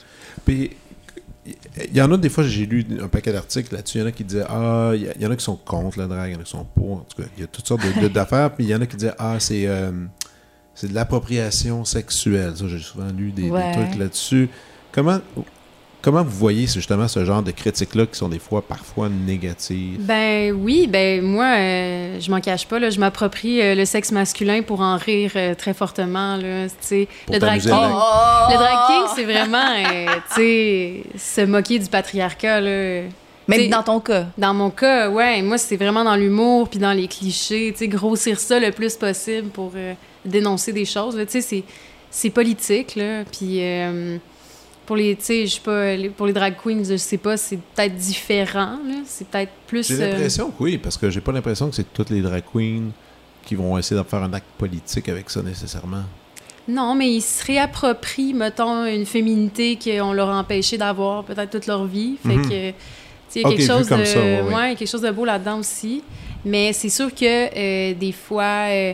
[0.45, 0.71] Puis,
[1.47, 3.99] il y en a des fois, j'ai lu un paquet d'articles là-dessus.
[3.99, 6.07] Il y en a qui disaient Ah, il y, en a qui sont contre la
[6.07, 6.93] drague, il y en a qui sont pour.
[6.93, 7.81] En tout cas, il y a toutes sortes
[8.13, 8.53] d'affaires.
[8.55, 9.93] Puis il y en a qui disaient Ah, c'est euh,
[10.79, 12.53] c'est de l'appropriation sexuelle.
[12.55, 14.49] Ça, j'ai souvent lu des, trucs là-dessus.
[14.93, 15.19] Comment,
[16.01, 19.99] comment vous voyez justement ce genre de critiques-là qui sont des fois, parfois négatives?
[19.99, 24.13] Ben oui, ben moi, euh, je m'en cache pas, là, je m'approprie euh, le sexe
[24.13, 26.37] masculin pour en rire euh, très fortement.
[26.37, 27.09] Là, tu sais.
[27.27, 31.89] Pour le drag king, le drag king, c'est vraiment, euh, tu sais, se moquer du
[31.89, 32.61] patriarcat.
[32.61, 33.03] Là.
[33.49, 34.27] Même dans ton cas.
[34.37, 37.89] Dans mon cas, ouais, moi, c'est vraiment dans l'humour puis dans les clichés, tu sais,
[37.89, 39.95] grossir ça le plus possible pour euh,
[40.29, 41.17] dénoncer des choses.
[41.17, 41.65] Tu sais, c'est-
[42.11, 44.17] c'est politique, là, puis euh,
[44.87, 47.37] pour les, tu sais, je sais pas, les- pour les drag queens, je sais pas,
[47.37, 49.87] c'est peut-être différent, là, c'est peut-être plus...
[49.89, 52.43] J'ai euh, l'impression que oui, parce que j'ai pas l'impression que c'est toutes les drag
[52.53, 52.91] queens
[53.45, 56.05] qui vont essayer de faire un acte politique avec ça nécessairement.
[56.67, 61.67] Non, mais ils se réapproprient, mettons, une féminité qu'on leur a empêché d'avoir peut-être toute
[61.67, 62.17] leur vie.
[62.27, 62.75] Fait que, tu
[63.31, 64.75] sais, il y a Ok, quelque chose de, ça, ouais, ouais.
[64.77, 66.03] quelque chose de beau là-dedans aussi.
[66.45, 68.93] Mais c'est sûr que euh, des fois, euh,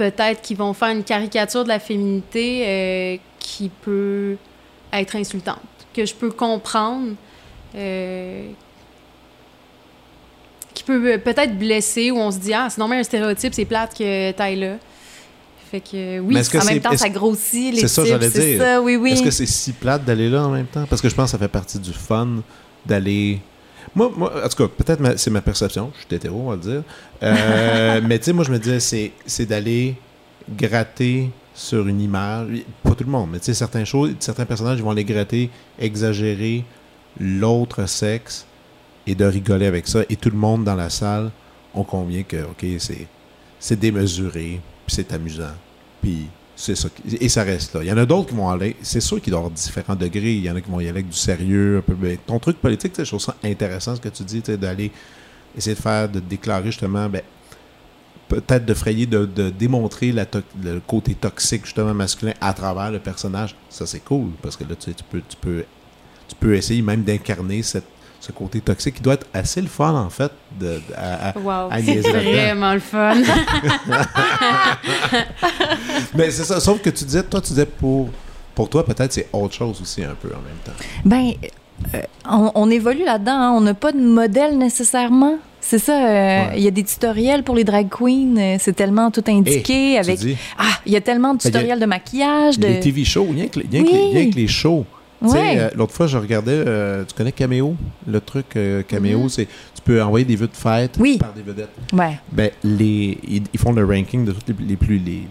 [0.00, 4.36] peut-être qu'ils vont faire une caricature de la féminité euh, qui peut
[4.94, 5.58] être insultante,
[5.92, 7.10] que je peux comprendre,
[7.74, 8.48] euh,
[10.72, 13.66] qui peut euh, peut-être blesser, où on se dit ah c'est normal un stéréotype, c'est
[13.66, 14.76] plate que t'ailles là.
[15.70, 18.58] Fait que oui, que en même temps, ça grossit les c'est ça, j'allais dire.
[18.58, 19.12] ça, oui, oui.
[19.12, 20.86] Est-ce que c'est si plate d'aller là en même temps?
[20.88, 22.42] Parce que je pense que ça fait partie du fun
[22.86, 23.38] d'aller.
[23.94, 25.92] Moi, moi, en tout cas, peut-être c'est ma perception.
[25.94, 26.82] Je suis hétéro, on va le dire.
[27.22, 29.96] Euh, mais tu sais, moi, je me disais, c'est, d'aller
[30.48, 32.48] gratter sur une image.
[32.82, 35.50] Pas tout le monde, mais tu sais, certaines choses, certains personnages, ils vont aller gratter,
[35.78, 36.64] exagérer
[37.18, 38.46] l'autre sexe
[39.06, 40.02] et de rigoler avec ça.
[40.08, 41.30] Et tout le monde dans la salle,
[41.74, 43.06] on convient que, OK, c'est,
[43.58, 45.54] c'est démesuré, puis c'est amusant.
[46.02, 46.28] Puis
[46.60, 46.88] c'est ça.
[47.18, 47.82] Et ça reste là.
[47.82, 48.76] Il y en a d'autres qui vont aller.
[48.82, 50.34] C'est sûr qu'il doit y avoir différents degrés.
[50.34, 51.82] Il y en a qui vont y aller avec du sérieux,
[52.26, 54.92] ton truc politique, je trouve ça intéressant ce que tu dis, d'aller
[55.56, 57.22] essayer de faire, de déclarer justement, ben,
[58.28, 63.56] peut-être de frayer, de, démontrer le côté toxique justement masculin à travers le personnage.
[63.70, 65.64] Ça, c'est cool parce que là, tu tu peux, tu peux,
[66.28, 67.88] tu peux essayer même d'incarner cette-
[68.20, 70.30] ce côté toxique qui doit être assez le fun en fait
[70.60, 73.14] de, de- à- à- Wow, à c'est vraiment le fun.
[76.14, 76.60] Mais c'est ça.
[76.60, 78.10] Sauf que tu disais, toi, tu disais pour,
[78.54, 80.72] pour toi, peut-être c'est autre chose aussi un peu en même temps.
[81.04, 81.32] Ben,
[81.94, 83.32] euh, on, on évolue là-dedans.
[83.32, 83.52] hein.
[83.56, 85.36] On n'a pas de modèle nécessairement.
[85.62, 85.92] C'est ça.
[85.92, 86.52] euh, Ouais.
[86.56, 88.36] Il y a des tutoriels pour les drag queens.
[88.38, 89.92] euh, C'est tellement tout indiqué.
[89.94, 90.18] Tu avec
[90.58, 92.58] Ah, il y a tellement de que tutoriels de maquillage.
[92.58, 92.66] De...
[92.66, 94.10] les TV shows, rien que, rien que Oui.
[94.12, 94.84] rien que les shows.
[95.22, 95.58] Ouais.
[95.58, 97.76] euh, L'autre fois, je regardais, euh, tu connais Cameo?
[98.06, 99.28] Le truc euh, Cameo, Mhm.
[99.28, 101.18] c'est tu peux envoyer des vues de fête Oui.
[101.18, 101.70] par des vedettes.
[101.92, 102.18] Ouais.
[102.32, 105.22] Ben, les, ils, ils font le ranking de toutes les, les plus, les,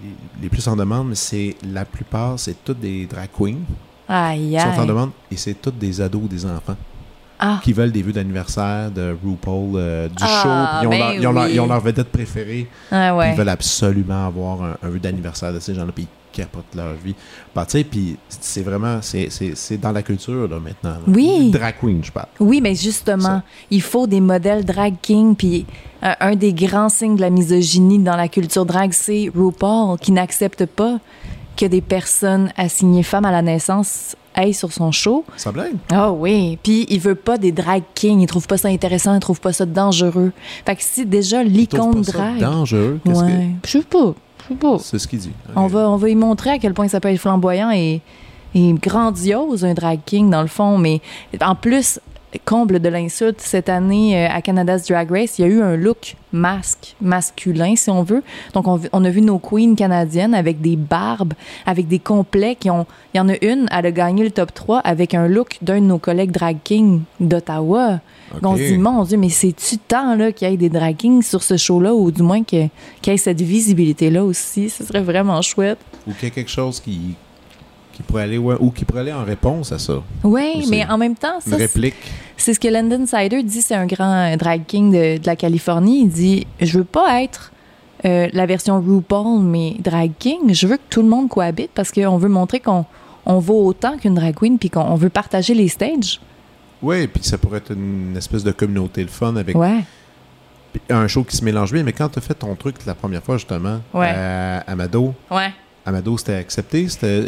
[0.41, 3.58] les- plus en demande, mais c'est la plupart, c'est toutes des drag queens
[4.08, 6.75] Aïe, qui sont en demande et c'est toutes des ados ou des enfants
[7.39, 10.89] Ah, qui veulent des vues d'anniversaire de RuPaul, euh, du Ah, show, puis ils ont,
[10.89, 11.52] ben leur, ils, ont leur, oui.
[11.54, 12.67] ils ont leur vedette préférée.
[12.91, 13.32] ah ouais.
[13.32, 17.15] Ils veulent absolument avoir un, un vœu d'anniversaire de ces gens-là, puis capotent leur vie.
[17.56, 20.92] Bah, tu sais, puis c'est vraiment, c'est- dans la culture, là, maintenant.
[20.92, 21.00] là.
[21.08, 21.52] Oui.
[21.52, 22.28] Drag queen, je parle.
[22.39, 23.44] Oui, mais justement, Ça.
[23.72, 25.36] il faut des modèles drag king.
[25.36, 25.65] Puis
[26.02, 30.12] un, un des grands signes de la misogynie dans la culture drag, c'est RuPaul qui
[30.12, 31.00] n'accepte pas
[31.58, 35.26] que des personnes assignées femmes à la naissance aillent sur son show.
[35.36, 35.74] Ça blague?
[35.92, 39.20] Ah oui, puis il veut pas des drag kings, il trouve pas ça intéressant, il
[39.20, 40.32] trouve pas ça dangereux.
[40.65, 43.00] Fait que si déjà l'icône ça drag, dangereux?
[43.04, 44.13] Qu'est-ce ouais, pas, je sais pas.
[44.80, 45.32] C'est ce qu'il dit.
[45.56, 48.02] On va, on va y montrer à quel point ça peut être flamboyant et,
[48.56, 50.78] et grandiose, un drag king, dans le fond.
[50.78, 51.02] Mais
[51.42, 52.00] en plus,
[52.46, 55.76] comble de l'insulte, cette année, euh, à Canada's Drag Race, il y a eu un
[55.76, 58.24] look masque, masculin, si on veut.
[58.54, 61.34] Donc, on, on a vu nos queens canadiennes avec des barbes,
[61.66, 62.86] avec des complets qui ont...
[63.14, 65.80] Il y en a une, elle a gagné le top 3 avec un look d'un
[65.80, 68.00] de nos collègues drag kings d'Ottawa.
[68.42, 70.96] Donc, on se dit, mon Dieu, mais c'est-tu temps là, qu'il y ait des drag
[70.96, 72.70] kings sur ce show-là, ou du moins qu'il
[73.06, 74.70] y ait cette visibilité-là aussi?
[74.70, 75.80] Ce serait vraiment chouette.
[76.08, 77.15] Ou qu'il y a quelque chose qui,
[77.94, 80.02] qui pourrait aller, ouais, ou qui pourrait aller en réponse à ça.
[80.24, 81.96] Oui, mais en même temps, ça, c'est réplique.
[82.38, 85.36] c'est ce que Landon Sider dit, c'est un grand euh, drag king de, de la
[85.36, 86.02] Californie.
[86.02, 87.52] Il dit Je veux pas être
[88.06, 90.54] euh, la version RuPaul, mais drag king.
[90.54, 92.86] Je veux que tout le monde cohabite parce qu'on veut montrer qu'on
[93.26, 96.22] on vaut autant qu'une drag queen puis qu'on on veut partager les stages.
[96.82, 99.80] Oui, puis ça pourrait être une espèce de communauté le fun avec Ouais.
[100.89, 101.84] un show qui se mélange bien.
[101.84, 104.08] Mais quand tu as fait ton truc la première fois, justement, Ouais.
[104.10, 105.52] à Amado, Ouais.
[105.86, 106.88] Amado, c'était accepté?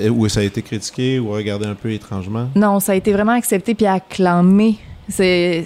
[0.10, 2.50] Ou ça a été critiqué ou regardé un peu étrangement?
[2.56, 4.78] Non, ça a été vraiment accepté puis acclamé.
[5.12, 5.63] C'est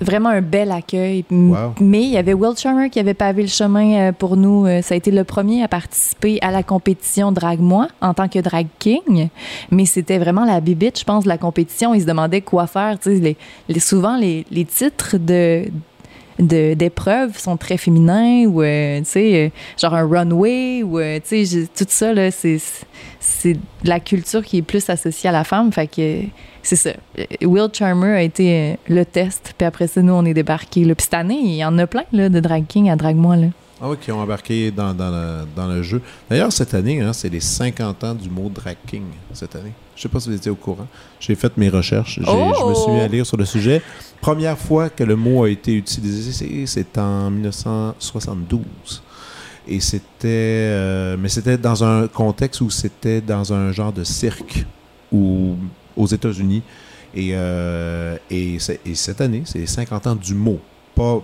[0.00, 1.24] vraiment un bel accueil.
[1.30, 1.74] Wow.
[1.80, 4.66] Mais il y avait Will Charmer qui avait pavé le chemin euh, pour nous.
[4.66, 8.28] Euh, Ça a été le premier à participer à la compétition Drag Moi en tant
[8.28, 9.28] que drag king.
[9.70, 11.94] Mais c'était vraiment la bibite, je pense, de la compétition.
[11.94, 12.98] Ils se demandaient quoi faire.
[13.06, 13.36] Les,
[13.68, 15.64] les- souvent, les, les titres de-
[16.38, 19.48] d'épreuves sont très féminins ou euh, tu sais euh,
[19.80, 24.62] genre un runway ou euh, tu sais tout ça là c'est la culture qui est
[24.62, 25.72] plus associée à la femme.
[25.72, 26.22] Fait que
[26.62, 26.90] c'est ça.
[27.42, 29.54] Will Charmer a été le test.
[29.56, 32.04] Puis après ça nous on est débarqués puis cette année il y en a plein
[32.12, 33.46] là de drag king à drag moi là
[33.80, 36.00] Ah oui, qui ont embarqué dans, dans, le, dans le jeu.
[36.30, 39.02] D'ailleurs, cette année, hein, c'est les 50 ans du mot drag king,
[39.34, 39.72] cette année.
[39.94, 40.86] Je sais pas si vous étiez au courant.
[41.20, 42.18] J'ai fait mes recherches.
[42.26, 42.52] Oh!
[42.58, 43.82] Je me suis mis à lire sur le sujet.
[44.22, 49.02] Première fois que le mot a été utilisé, c'est- en 1972.
[49.68, 50.08] Et c'était...
[50.24, 54.64] euh, mais c'était dans un contexte où c'était dans un genre de cirque
[55.12, 56.62] aux États-Unis.
[57.14, 60.60] Et, euh, et, et cette année, c'est les 50 ans du mot.
[60.96, 61.20] Pas,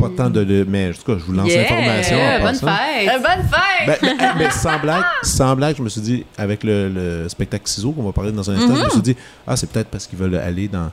[0.00, 0.40] pas tant de...
[0.40, 1.62] le- mais en tout cas, je vous lance Yeah!
[1.62, 2.16] l'information.
[2.16, 2.66] Yeah, bonne passant.
[2.66, 3.22] fête!
[3.22, 6.88] bonne fête Ben, ben, ben, sans blague, sans blague, je me suis dit, avec le,
[6.88, 9.68] le spectacle ciseaux qu'on va parler dans un instant, je me suis dit, ah, c'est
[9.70, 10.90] peut-être parce qu'ils veulent aller dans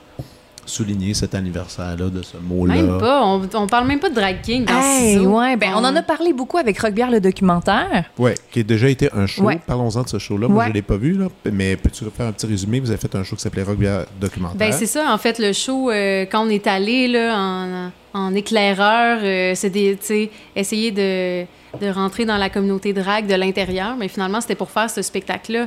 [0.68, 2.74] souligner cet anniversaire-là de ce mot-là.
[2.74, 3.22] Même pas.
[3.24, 5.38] On, on parle même pas de drag king dans Hey, Ciseaux.
[5.38, 8.04] ouais, ben, on en a parlé beaucoup avec Rockbière le documentaire.
[8.18, 9.42] Ouais, qui a déjà été un show.
[9.44, 9.58] Ouais.
[9.66, 10.48] Parlons-en de ce show-là.
[10.48, 12.80] Moi, je ne l'ai pas vu, là, mais peux-tu faire un petit résumé?
[12.80, 14.58] Vous avez fait un show qui s'appelait Rock Bière Documentaire.
[14.58, 18.34] Ben, c'est ça, en fait, le show, euh, quand on est allé là, en, en
[18.34, 21.42] éclaireur, euh, c'est essayer de,
[21.80, 25.66] de rentrer dans la communauté drag de l'intérieur, mais finalement, c'était pour faire ce spectacle-là.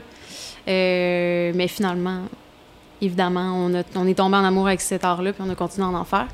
[0.67, 2.19] Euh, mais finalement,
[3.01, 5.87] évidemment, on, a- on est tombé en amour avec cet art-là, puis on a continué
[5.87, 6.27] à en faire.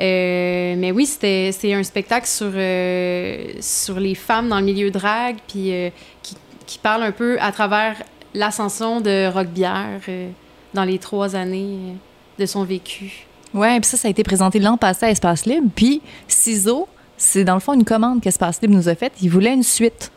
[0.00, 5.36] Euh, mais oui, c'était un spectacle sur, euh, sur les femmes dans le milieu drag,
[5.46, 5.90] puis euh,
[6.22, 7.96] qui, qui parle un peu à travers
[8.34, 10.30] l'ascension de Rock Bière euh,
[10.72, 11.94] dans les trois années
[12.38, 13.26] de son vécu.
[13.52, 15.68] Ouais, puis ça, ça a été présenté l'an passé à Espace Libre.
[15.76, 19.12] Puis Ciseaux, c'est dans le fond une commande qu'Espace Libre nous a faite.
[19.22, 20.10] Ils voulaient une suite.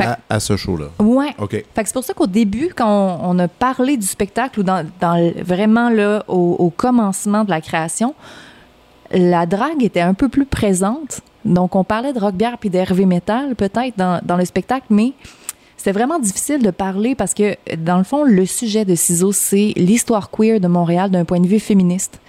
[0.00, 0.86] Fait À, à ce show-là.
[0.98, 1.34] Ouais.
[1.38, 1.50] OK.
[1.52, 4.86] Fait c'est pour ça qu'au début, quand on, on a parlé du spectacle ou dans,
[5.44, 8.14] vraiment là, au, au commencement de la création,
[9.12, 11.20] la drague était un peu plus présente.
[11.44, 15.12] Donc, on parlait de rock bière puis d'Hervé Metal peut-être dans, dans le spectacle, mais
[15.76, 19.72] c'était vraiment difficile de parler parce que, dans le fond, le sujet de Ciseaux, c'est
[19.76, 22.20] l'histoire queer de Montréal d'un point de vue féministe.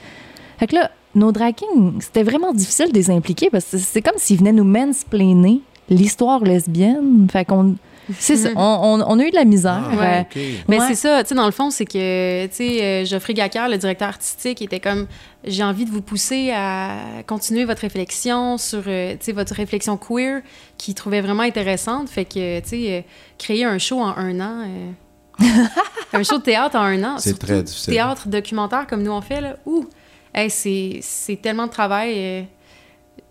[0.58, 1.56] Fait que là, nos drag
[2.00, 6.40] c'était vraiment difficile de les impliquer parce que c'est comme s'ils venaient nous mansplainer l'histoire
[6.44, 7.28] lesbienne.
[7.32, 7.76] Fait qu'on.
[8.18, 8.50] C'est ça.
[8.56, 9.84] On, on- on a eu de la misère.
[10.02, 10.24] Ah.
[10.68, 10.86] Mais Ouais.
[10.88, 13.78] c'est ça, tu sais, dans le fond, c'est que, tu sais, euh, Geoffrey Gacker, le
[13.78, 15.08] directeur artistique, était comme,
[15.46, 16.96] j'ai envie de vous pousser à
[17.28, 20.42] continuer votre réflexion sur, euh, tu sais, votre réflexion queer,
[20.78, 22.10] qu'il trouvait vraiment intéressante.
[22.10, 23.02] Fait que, tu sais, euh,
[23.38, 24.92] créer un show en un an, euh,
[26.14, 27.94] un show de théâtre en un an, C'est très difficile.
[27.94, 29.86] théâtre documentaire comme nous on fait, là, ouh,
[30.34, 32.14] hey, c'est c'est tellement de travail.
[32.18, 32.42] euh,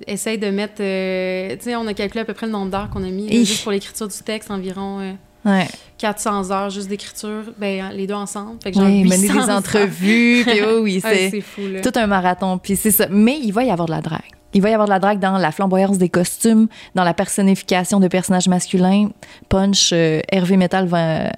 [0.06, 2.90] essaye de mettre, euh, tu sais, on a calculé à peu près le nombre d'heures
[2.90, 5.00] qu'on a mis, là, juste pour l'écriture du texte, environ...
[5.00, 5.66] euh, Ouais.
[5.96, 8.58] 400 heures juste d'écriture, ben, les deux ensemble.
[8.62, 11.42] Fait que genre Oui, 800 mener des entrevues, puis oh oui, c'est
[11.82, 12.58] tout un marathon.
[12.58, 13.06] Puis c'est ça.
[13.10, 14.20] Mais il va y avoir de la drague.
[14.52, 18.00] Il va y avoir de la drague dans la flamboyance des costumes, dans la personnification
[18.00, 19.08] de personnages masculins.
[19.48, 21.30] Punch, euh, Hervé Metal va,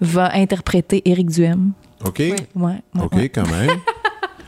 [0.00, 1.72] va interpréter Éric Duhem.
[2.04, 2.18] OK.
[2.20, 2.34] Ouais.
[2.54, 3.28] Ouais, ouais, OK, ouais.
[3.30, 3.70] quand même.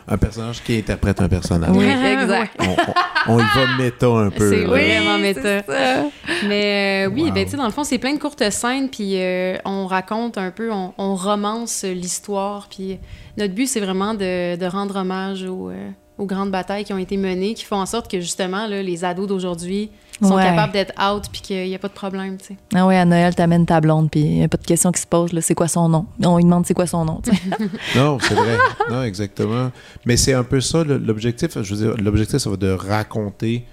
[0.08, 1.70] un personnage qui interprète un personnage.
[1.74, 1.84] Oui,
[2.22, 2.56] exact.
[2.60, 4.50] On, on- on y va méta un peu.
[4.50, 5.62] C'est vraiment méta.
[5.64, 6.04] ça.
[6.48, 7.32] Mais euh, oui, Wow.
[7.32, 10.38] ben, tu sais, dans le fond, c'est plein de courtes scènes, puis euh, on raconte
[10.38, 12.98] un peu, on, on romance l'histoire, puis
[13.36, 15.88] notre but, c'est vraiment de, de rendre hommage aux, euh,
[16.18, 19.04] aux grandes batailles qui ont été menées, qui font en sorte que, justement, là, les
[19.04, 19.90] ados d'aujourd'hui
[20.24, 20.42] sont Ouais.
[20.44, 22.56] capables d'être out, puis qu'il n'y a pas de problème, tu sais.
[22.74, 25.00] Ah ouais, à Noël, t'amènes ta blonde, puis il n'y a pas de question qui
[25.02, 25.32] se pose.
[25.32, 26.06] là, C'est quoi son nom?
[26.24, 27.20] On lui demande c'est quoi son nom.
[27.96, 28.56] Non, c'est vrai.
[28.90, 29.70] non, exactement.
[30.04, 31.60] Mais c'est un peu ça l'objectif.
[31.62, 33.64] Je veux dire, l'objectif, ça va de raconter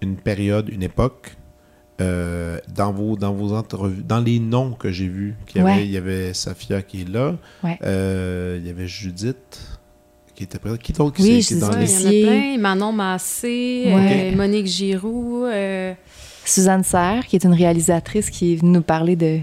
[0.00, 1.36] une période, une époque.
[2.00, 5.72] euh, dans vos dans vos entrevues, dans les noms que j'ai vus, qu'il y avait,
[5.76, 5.84] Ouais.
[5.84, 7.78] il y avait Safia qui est là, Ouais.
[7.84, 9.71] euh, il y avait Judith
[10.42, 10.78] qui était présente.
[10.80, 12.04] Qui d'autre qui, Oui, c'est- qui est dans les...
[12.04, 12.58] Il y en a plein.
[12.58, 14.32] Manon Massé, Ouais.
[14.32, 15.44] euh, Monique Giroux.
[15.44, 15.92] euh,
[16.44, 19.40] Suzanne Serre, qui est une réalisatrice qui est venue nous parler de.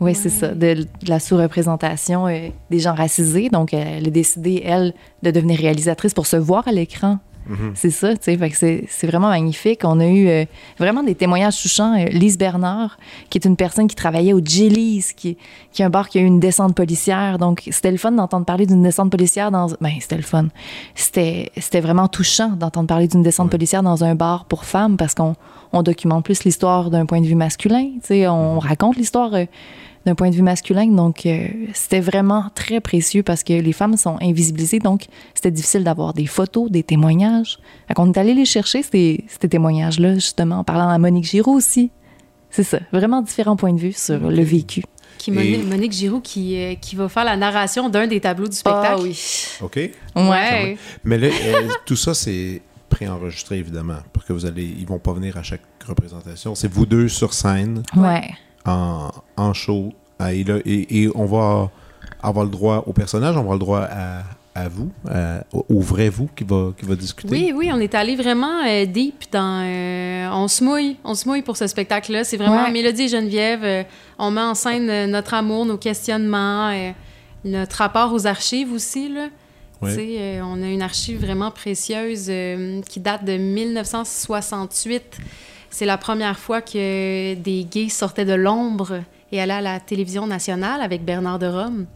[0.00, 0.34] Oui, c'est Ouais.
[0.40, 3.48] ça, de, de la sous-représentation euh, des gens racisés.
[3.50, 4.92] Donc, elle a décidé, elle,
[5.22, 7.18] de devenir réalisatrice pour se voir à l'écran.
[7.46, 7.72] Mhm.
[7.74, 8.36] C'est ça, tu sais.
[8.36, 9.80] Fait que c'est c'est vraiment magnifique.
[9.84, 10.44] On a eu euh,
[10.78, 11.94] vraiment des témoignages touchants.
[11.98, 12.98] Euh, Lise Bernard,
[13.30, 15.36] qui est une personne qui travaillait au Jellies, qui,
[15.72, 17.38] qui est un bar qui a eu une descente policière.
[17.38, 19.66] Donc, c'était le fun d'entendre parler d'une descente policière dans.
[19.80, 20.46] Ben, c'était le fun.
[20.94, 23.50] C'était c'était vraiment touchant d'entendre parler d'une descente Ouais.
[23.50, 25.34] policière dans un bar pour femmes parce qu'on
[25.72, 27.90] on documente plus l'histoire d'un point de vue masculin.
[28.00, 29.44] Tu sais, on raconte l'histoire euh,
[30.06, 30.86] d'un point de vue masculin.
[30.86, 34.78] Donc, euh, c'était vraiment très précieux parce que les femmes sont invisibilisées.
[34.78, 37.58] Donc, c'était difficile d'avoir des photos, des témoignages.
[37.88, 41.54] Fait qu'on est allé les chercher, ces, ces témoignages-là, justement, en parlant à Monique Giraud
[41.54, 41.90] aussi.
[42.50, 42.78] C'est ça.
[42.92, 44.82] Vraiment différents points de vue sur le vécu.
[45.18, 48.48] Qui Monique, Et- Monique Giroux qui, euh, qui va faire la narration d'un des tableaux
[48.48, 48.96] du spectacle.
[48.98, 49.18] Ah oui.
[49.62, 49.76] OK?
[50.16, 50.76] Ouais.
[51.04, 54.64] Mais là, euh, tout ça, c'est préenregistré, évidemment, pour que vous allez...
[54.64, 56.54] Ils vont pas venir à chaque représentation.
[56.54, 58.30] C'est vous deux sur scène, Ouais.
[58.66, 59.92] En, en show.
[60.18, 61.70] Ah, et, là, et, et on va
[62.22, 64.22] avoir le droit au personnage, on va avoir le droit à,
[64.54, 67.28] à vous, à- au, vrai vous qui va, qui va discuter.
[67.30, 69.62] Oui, oui, on est allé vraiment euh, deep dans.
[69.64, 72.24] euh, on se mouille, on se mouille pour ce spectacle-là.
[72.24, 72.70] C'est vraiment Ouais.
[72.70, 73.64] Mélodie et Geneviève.
[73.64, 73.82] euh,
[74.18, 76.92] on met en scène euh, notre amour, nos questionnements, euh,
[77.44, 79.08] notre rapport aux archives aussi.
[79.08, 79.28] Là.
[79.82, 79.90] Ouais.
[79.90, 85.18] Tu sais, euh, on a une archive vraiment précieuse euh, qui date de 1968.
[85.76, 89.00] C'est la première fois que des gays sortaient de l'ombre
[89.32, 91.86] et allaient à la télévision nationale avec Bernard de Rome.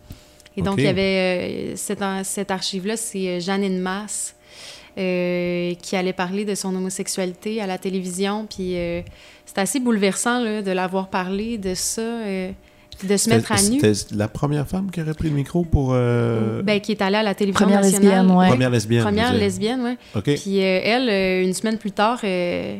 [0.57, 4.35] Et donc, il y avait euh, cette, cette archive-là, c'est euh, Jeannine Masse
[4.99, 8.49] euh, qui allait parler de son homosexualité à la télévision.
[8.53, 9.01] Puis euh,
[9.47, 12.51] c'était assez bouleversant là, de l'avoir parlé de ça, euh,
[13.05, 13.79] de se mettre à nu.
[13.79, 15.91] C'était la première femme qui aurait pris le micro pour...
[15.93, 18.23] euh, Ben, qui est allée à la télévision Première nationale.
[18.23, 18.49] lesbienne, ouais.
[18.49, 19.03] Première lesbienne.
[19.05, 19.97] Première lesbienne, oui.
[20.17, 20.35] OK.
[20.35, 22.77] Puis euh, elle, une semaine plus tard, euh,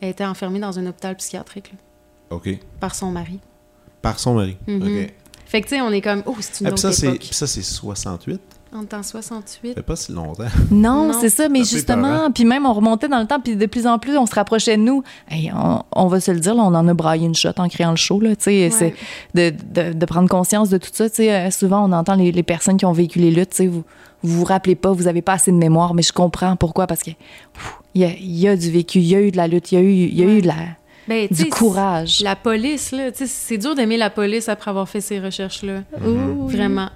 [0.00, 2.48] elle était enfermée dans un hôpital psychiatrique là, OK.
[2.80, 3.40] par son mari.
[4.02, 4.56] Par son mari.
[4.66, 4.82] Mhm.
[4.82, 5.12] OK.
[5.46, 7.20] Fait que, tu sais, on est comme, oh, c'est une Ah, autre ça, époque.
[7.20, 8.38] puis ça, c'est 68.
[8.70, 9.70] On est en 68.
[9.70, 10.44] Ça fait pas si longtemps.
[10.70, 11.18] Non, Non.
[11.18, 12.30] c'est ça, mais justement, hein?
[12.30, 14.76] puis même on remontait dans le temps, puis de plus en plus on se rapprochait
[14.76, 15.02] de nous.
[15.30, 17.66] Hey, on, on va se le dire, là, on en a braillé une shot en
[17.70, 18.70] créant le show, là, tu sais, Ouais.
[18.70, 18.94] c'est
[19.32, 22.30] de, de, de prendre conscience de tout ça, tu sais, euh, souvent on entend les,
[22.30, 23.84] les personnes qui ont vécu les luttes, tu sais, vous
[24.22, 27.00] vous vous rappelez pas, vous avez pas assez de mémoire, mais je comprends pourquoi, parce
[27.02, 29.36] que pff, il y a, il y a du vécu, il y a eu de
[29.36, 30.38] la lutte, il y a eu, il y a Ouais.
[30.38, 30.54] eu de la,
[31.08, 32.20] Ben, du courage.
[32.22, 35.82] La police, là, c'est dur d'aimer la police après avoir fait ces recherches-là.
[36.06, 36.48] Ouh.
[36.48, 36.90] Vraiment.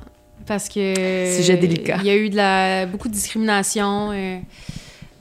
[0.47, 1.35] Parce que.
[1.37, 1.99] Sujet délicat.
[2.01, 4.39] Il y a eu de la, beaucoup de discrimination, euh,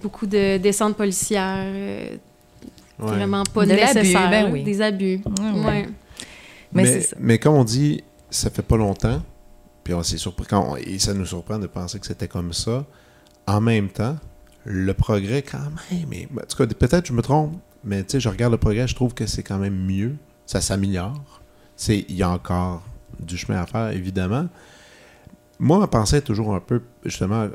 [0.01, 2.07] beaucoup de descentes policières, euh,
[2.99, 3.07] Ouais.
[3.15, 4.29] vraiment pas De l'abus, nécessaires.
[4.29, 4.63] ben oui.
[4.63, 5.21] Des abus.
[5.39, 5.87] Ouais.
[6.73, 7.15] Mais, Mais, c'est ça.
[7.19, 9.21] mais comme on dit, ça fait pas longtemps.
[9.83, 12.53] Puis on s'est surpris quand on- et ça nous surprend de penser que c'était comme
[12.53, 12.85] ça.
[13.47, 14.17] En même temps,
[14.65, 16.05] le progrès quand même.
[16.09, 17.53] Mais en tout cas, peut-être je me trompe,
[17.83, 20.15] mais tu sais, je regarde le progrès, je trouve que c'est quand même mieux.
[20.45, 21.41] Ça s'améliore.
[21.75, 22.83] C'est il y a encore
[23.19, 24.47] du chemin à faire, évidemment.
[25.59, 27.47] Moi, ma pensée est toujours un peu, justement,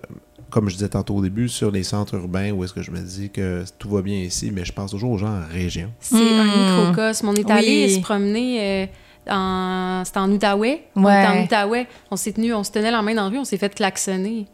[0.50, 3.00] comme je disais tantôt au début, sur les centres urbains, où est-ce que je me
[3.00, 5.90] dis que tout va bien ici, mais je pense toujours aux gens en région.
[6.00, 6.40] C'est Hmm.
[6.40, 6.44] un
[6.84, 7.28] microcosme.
[7.28, 7.94] On est allé Oui.
[7.96, 8.84] se promener.
[8.84, 8.86] euh,
[9.28, 10.02] en...
[10.04, 10.84] C'était en Outaouais.
[10.94, 11.88] On était en Outaouais.
[12.12, 14.46] On s'est tenu, on se tenait la main dans la rue, on s'est fait klaxonner.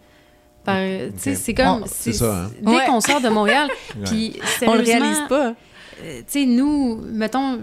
[1.16, 1.84] C'est comme.
[1.86, 2.50] C'est ça, hein?
[2.60, 2.86] Dès Ouais.
[2.86, 3.68] qu'on sort de Montréal,
[4.04, 5.54] puis on le réalise pas.
[6.02, 7.58] euh, tu sais, nous, mettons,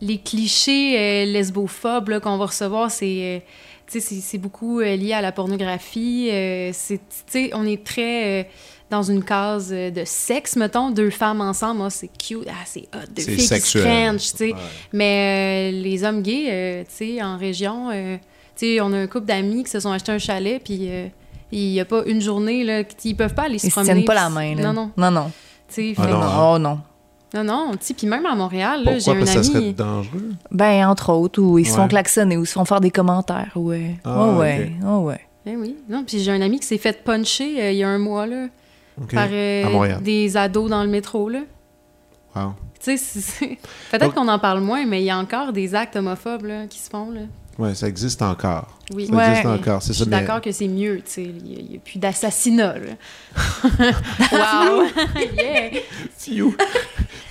[0.00, 3.06] les clichés euh, lesbophobes là, qu'on va recevoir, c'est.
[3.06, 3.38] euh,
[3.86, 6.28] tu sais, c'est- c'est beaucoup euh, lié à la pornographie.
[6.30, 8.44] euh, c'est- tu sais, on est très euh,
[8.88, 12.82] dans une case euh, de sexe, mettons, deux femmes ensemble, ah, c'est cute, ah, c'est
[12.94, 14.16] hot, deux C'est filles sexuel.
[14.16, 14.44] qui se.
[14.44, 14.54] Ouais.
[14.92, 18.16] Mais euh, les hommes gays, euh, tu sais, en région, euh,
[18.56, 20.88] tu sais, on a un couple d'amis qui se sont achetés un chalet, puis
[21.52, 23.92] il n'y a pas une journée, là, qu'ils peuvent pas aller se Ils se promener.
[23.94, 24.62] tiennent pas la main, là.
[24.62, 24.90] Non, non.
[24.96, 25.30] Non, non.
[25.68, 26.50] Tu sais, Ah fait- non, non, hein?
[26.54, 26.80] oh non.
[27.34, 29.58] non, non, tu sais, puis même à Montréal, là, j'ai un Parce que ça serait
[29.58, 29.72] ami...
[29.74, 30.30] dangereux.
[30.50, 31.88] Ben, entre autres, ou ils se font Ouais.
[31.88, 33.70] klaxonner, ou ils se font faire des commentaires, ou...
[33.72, 35.20] euh, Ah, oh, ouais, oh, ouais.
[35.46, 37.88] Eh oui, non, puis j'ai un ami qui s'est fait puncher euh, il y a
[37.88, 38.46] un mois, là,
[39.00, 39.14] OK.
[39.14, 40.02] par euh, À Montréal.
[40.02, 41.40] des ados dans le métro, là.
[42.36, 42.52] Wow.
[42.82, 43.46] Tu sais,
[43.90, 46.66] peut-être Donc- qu'on en parle moins, mais il y a encore des actes homophobes, là,
[46.66, 47.20] qui se font, là.
[47.60, 48.78] Ouais, ça existe encore.
[48.94, 49.06] Oui.
[49.06, 49.28] Ça Ouais.
[49.28, 49.92] existe encore, Je ça.
[49.92, 51.22] suis mais- d'accord que c'est mieux, tu sais.
[51.24, 52.92] Il n'y a, plus d'assassinat, là.
[54.32, 54.86] wow!
[55.36, 55.80] yeah!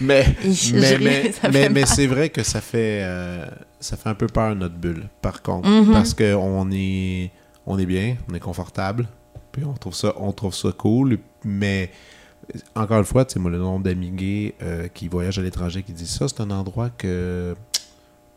[0.01, 0.25] Mais
[0.71, 3.45] mais, mais, mais, c'est vrai que ça fait euh,
[3.81, 5.67] ça fait un peu peur notre bulle, par contre.
[5.67, 5.91] Mhm.
[5.91, 7.31] Parce qu'on est
[7.65, 9.09] on est bien, on est confortable,
[9.51, 11.91] puis on trouve ça, on trouve ça cool, mais
[12.75, 15.83] encore une fois, tu sais, moi, le nombre d'amis gays euh, qui voyagent à l'étranger
[15.83, 17.53] qui disent ça, c'est un endroit que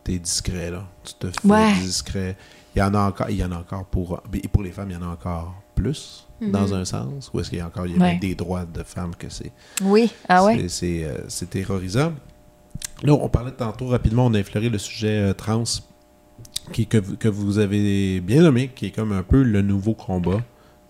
[0.05, 0.84] t'es discret, là.
[1.05, 1.72] Tu te fais Ouais.
[1.74, 2.36] discret.
[2.74, 4.90] Il y en a encore, il y en a encore pour, et pour les femmes,
[4.90, 6.72] il y en a encore plus, dans Mhm.
[6.74, 8.11] un sens, ou est-ce qu'il y a encore il y a Ouais.
[8.12, 10.68] même des droits de femmes que c'est Oui, ah ouais?
[10.68, 11.18] c'est- euh,
[11.50, 12.12] terrorisant.
[13.03, 15.64] Là, on parlait tantôt rapidement, on a effleuré le sujet euh, trans
[16.72, 19.94] qui, que, vous- que vous avez bien nommé, qui est comme un peu le nouveau
[19.94, 20.40] combat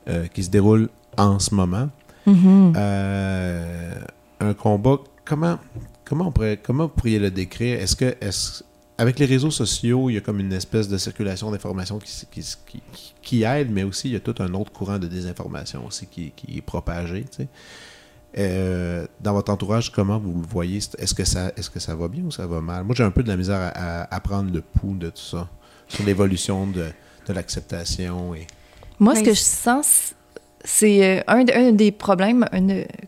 [0.08, 1.88] euh, qui se déroule en ce moment.
[2.26, 2.74] Mhm.
[2.76, 3.94] Euh,
[4.40, 5.58] un combat, comment,
[6.04, 7.80] comment, on pourrait, comment vous pourriez le décrire?
[7.80, 8.64] Est-ce que, est
[8.98, 11.98] avec les réseaux sociaux, il y a comme une espèce de circulation d'informations
[13.22, 16.32] qui, aide, mais aussi il y a tout un autre courant de désinformation aussi qui,
[16.36, 17.22] qui est propagé.
[17.22, 17.48] tu sais.
[18.38, 20.78] Euh, dans votre entourage, comment vous le voyez?
[20.98, 22.84] Est-ce que, ça, est que ça va bien ou ça va mal?
[22.84, 25.48] Moi, j'ai un peu de la misère à, à, prendre le pouls de tout ça,
[25.88, 26.86] sur l'évolution de,
[27.26, 28.34] de l'acceptation.
[28.34, 28.46] Et...
[28.98, 30.14] Moi, ce que je sens,
[30.64, 32.46] c'est euh, un, un, des problèmes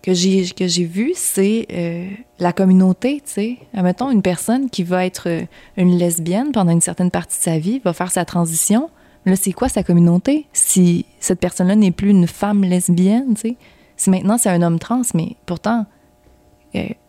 [0.02, 3.22] que j'ai que j'ai vu, c'est euh, la communauté.
[3.24, 5.42] Tu sais, admettons une personne qui va être euh,
[5.76, 8.90] une lesbienne pendant une certaine partie de sa vie, va faire sa transition.
[9.26, 10.46] Là, c'est quoi sa communauté?
[10.52, 13.56] Si cette personne-là n'est plus une femme lesbienne, tu sais,
[13.96, 15.86] si maintenant c'est un homme trans, mais pourtant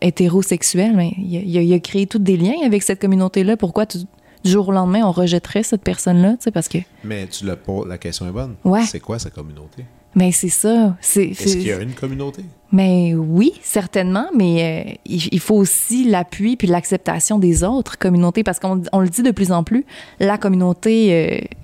[0.00, 3.56] hétérosexuel, mais il a, créé tous des liens avec cette communauté-là.
[3.56, 3.98] Pourquoi du
[4.44, 6.78] jour au lendemain on rejetterait cette personne-là, tu sais, parce que.
[7.02, 8.54] Mais tu le la question est bonne.
[8.64, 8.84] Ouais.
[8.84, 9.84] C'est quoi sa communauté?
[10.16, 10.96] Mais c'est ça.
[11.02, 12.42] Est-ce qu'il y a une communauté?
[12.72, 18.58] Mais oui, certainement, mais euh, il, faut aussi l'appui puis l'acceptation des autres communautés parce
[18.58, 19.84] qu'on le dit de plus en plus,
[20.18, 21.56] la communauté euh,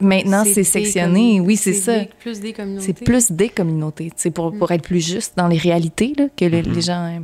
[0.00, 1.40] maintenant c'est sectionné.
[1.40, 2.00] Oui, c'est ça.
[2.00, 2.86] C'est plus des communautés.
[2.86, 4.12] C'est plus des communautés.
[4.16, 6.82] C'est pour, pour être plus juste dans les réalités là, que les Mm-hmm.
[6.82, 7.22] gens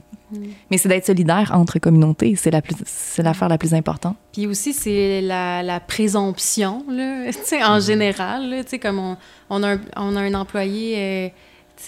[0.71, 4.17] mais c'est d'être solidaire entre communautés, c'est la plus, c'est l'affaire la plus importante.
[4.33, 7.31] Puis aussi, c'est la, la, présomption, là,
[7.69, 9.17] en général, là, comme on,
[9.51, 11.29] on, a un, on a un employé euh,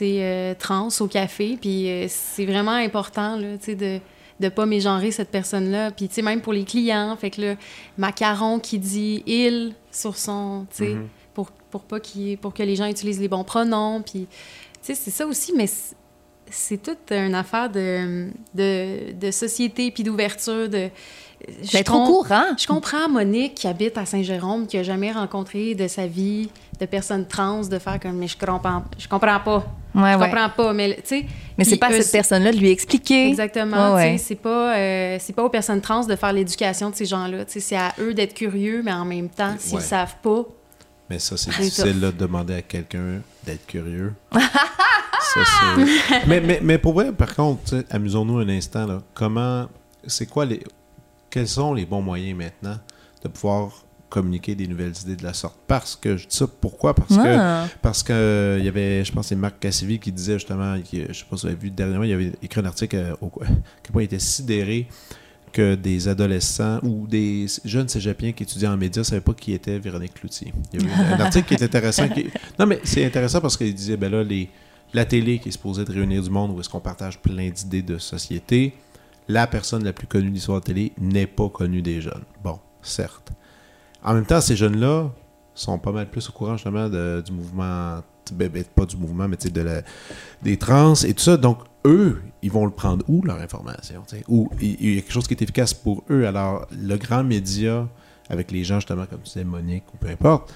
[0.03, 4.01] euh, trans au café, puis euh, c'est vraiment important là, de
[4.41, 5.91] de pas mégenrer cette personne-là.
[5.91, 7.55] Puis, tu sais, même pour les clients, fait que là,
[7.97, 11.35] macaron qui dit «il» sur son, tu sais, mm -hmm.
[11.35, 11.99] pour, pour, pas
[12.41, 14.03] pour que les gens utilisent les bons pronoms.
[14.03, 15.69] Puis, tu sais, c'est ça aussi, mais
[16.51, 20.69] c'est toute une affaire de, de, de société puis d'ouverture.
[20.69, 20.91] De,
[21.73, 22.45] D'être au courant.
[22.59, 26.49] Je comprends Monique qui habite à Saint-Jérôme, qui a jamais rencontré de sa vie
[26.81, 29.65] de personnes trans, de faire comme mais je comprends, je comprends pas.
[29.95, 30.31] Ouais, je ouais.
[30.31, 31.27] comprends pas, mais tu sais.
[31.57, 33.29] Mais c'est pas à cette personne-là de lui expliquer.
[33.29, 33.95] Exactement.
[33.95, 34.19] Ouais, ouais.
[34.19, 37.45] C'est pas, euh, c'est pas aux personnes trans de faire l'éducation de ces gens-là.
[37.47, 39.83] C'est à eux d'être curieux, mais en même temps, s'ils Ouais.
[39.83, 40.45] savent pas.
[41.09, 44.13] Mais ça, c'est difficile là, de demander à quelqu'un d'être curieux.
[45.35, 45.41] Ça,
[46.27, 48.87] mais, mais, mais pour vrai, par contre, amusons-nous un instant.
[48.87, 49.03] Là.
[49.13, 49.67] Comment,
[50.07, 50.61] c'est quoi les,
[51.37, 52.79] quels sont les bons moyens maintenant
[53.23, 55.57] de pouvoir communiquer des nouvelles idées de la sorte?
[55.67, 56.95] Parce que, je dis ça pourquoi?
[56.95, 57.67] Parce que Ah.
[57.83, 60.81] parce que euh, il y avait, je pense, que c'est Marc Cassivi qui disait justement,
[60.81, 63.15] qui, je sais pas si vous avez vu dernièrement, il avait écrit un article euh,
[63.21, 64.87] au quel point il était sidéré
[65.53, 69.53] que des adolescents ou des jeunes cégepiens qui étudiaient en médias ne savaient pas qui
[69.53, 70.53] était Véronique Cloutier.
[70.73, 72.09] Il y a eu un article qui est intéressant.
[72.09, 72.27] qui-
[72.59, 74.49] Non, mais c'est intéressant parce qu'il disait, ben là, les...
[74.95, 77.83] la télé qui est supposée de réunir du monde où est-ce qu'on partage plein d'idées
[77.83, 78.75] de société,
[79.29, 82.25] la personne la plus connue de l'histoire de télé n'est pas connue des jeunes.
[82.43, 83.33] Bon, certes.
[84.03, 85.11] En même temps, ces jeunes-là
[85.55, 88.01] sont pas mal plus au courant justement du mouvement,
[88.33, 89.83] ben, ben, pas du mouvement, mais de
[90.43, 91.37] des trans et tout ça.
[91.37, 94.03] Donc, eux, ils vont le prendre où, leur information?
[94.29, 96.27] Ou il y a quelque chose qui est efficace pour eux.
[96.27, 97.89] Alors, le grand média,
[98.29, 100.53] avec les gens justement, comme tu disais, Monique ou peu importe,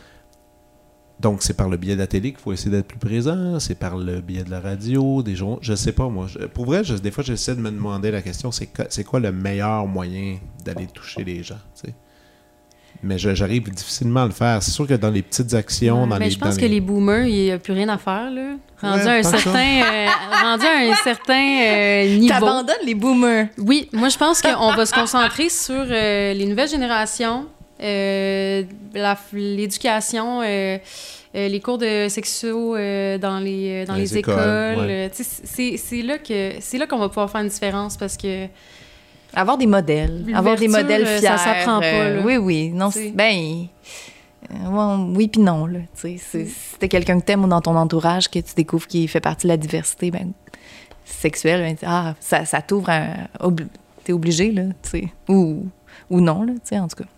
[1.20, 3.74] donc c'est par le biais de la télé qu'il faut essayer d'être plus présent, c'est
[3.78, 6.26] par le biais de la radio, des gens, je sais pas moi.
[6.28, 9.30] Je- pour vrai, je- des fois j'essaie de me demander la question, c'est quoi, le
[9.32, 11.94] meilleur moyen d'aller toucher les gens, tu sais?
[13.02, 14.62] Mais j'arrive difficilement à le faire.
[14.62, 16.30] C'est sûr que dans les petites actions, dans mais les...
[16.32, 18.56] je pense dans que les- les boomers, il n'y a plus rien à faire, là.
[18.82, 20.06] Rendu Ouais, à un certain, euh,
[20.42, 22.28] rendu à un certain euh, niveau.
[22.34, 23.46] T'abandonnes les boomers.
[23.58, 27.46] Oui, moi je pense qu'on va se concentrer sur euh, les nouvelles générations,
[29.32, 30.78] l'éducation, euh,
[31.34, 35.08] euh, les cours de sexo euh, dans les, dans Les les, écoles, ouais.
[35.08, 38.46] euh, c'est c'est là que c'est là qu'on va pouvoir faire une différence parce que
[39.32, 40.26] Avoir des modèles.
[40.34, 41.28] Avoir des modèles euh, fiers.
[41.28, 42.22] ça s'apprend pas, euh, là.
[42.24, 42.68] oui, oui.
[42.70, 43.66] Non, ben.
[44.50, 45.78] euh, oui, puis non, là.
[45.94, 46.46] C'est- si
[46.80, 49.52] t'es quelqu'un que t'aimes ou dans ton entourage que tu découvres qui fait partie de
[49.52, 50.32] la diversité ben,
[51.04, 53.28] sexuelle, ben, ah, ça, ça t'ouvre un.
[54.02, 55.04] T'es obligé, là, tu sais.
[55.28, 55.66] Ou,
[56.08, 57.08] ou non, là, tu sais, en tout cas.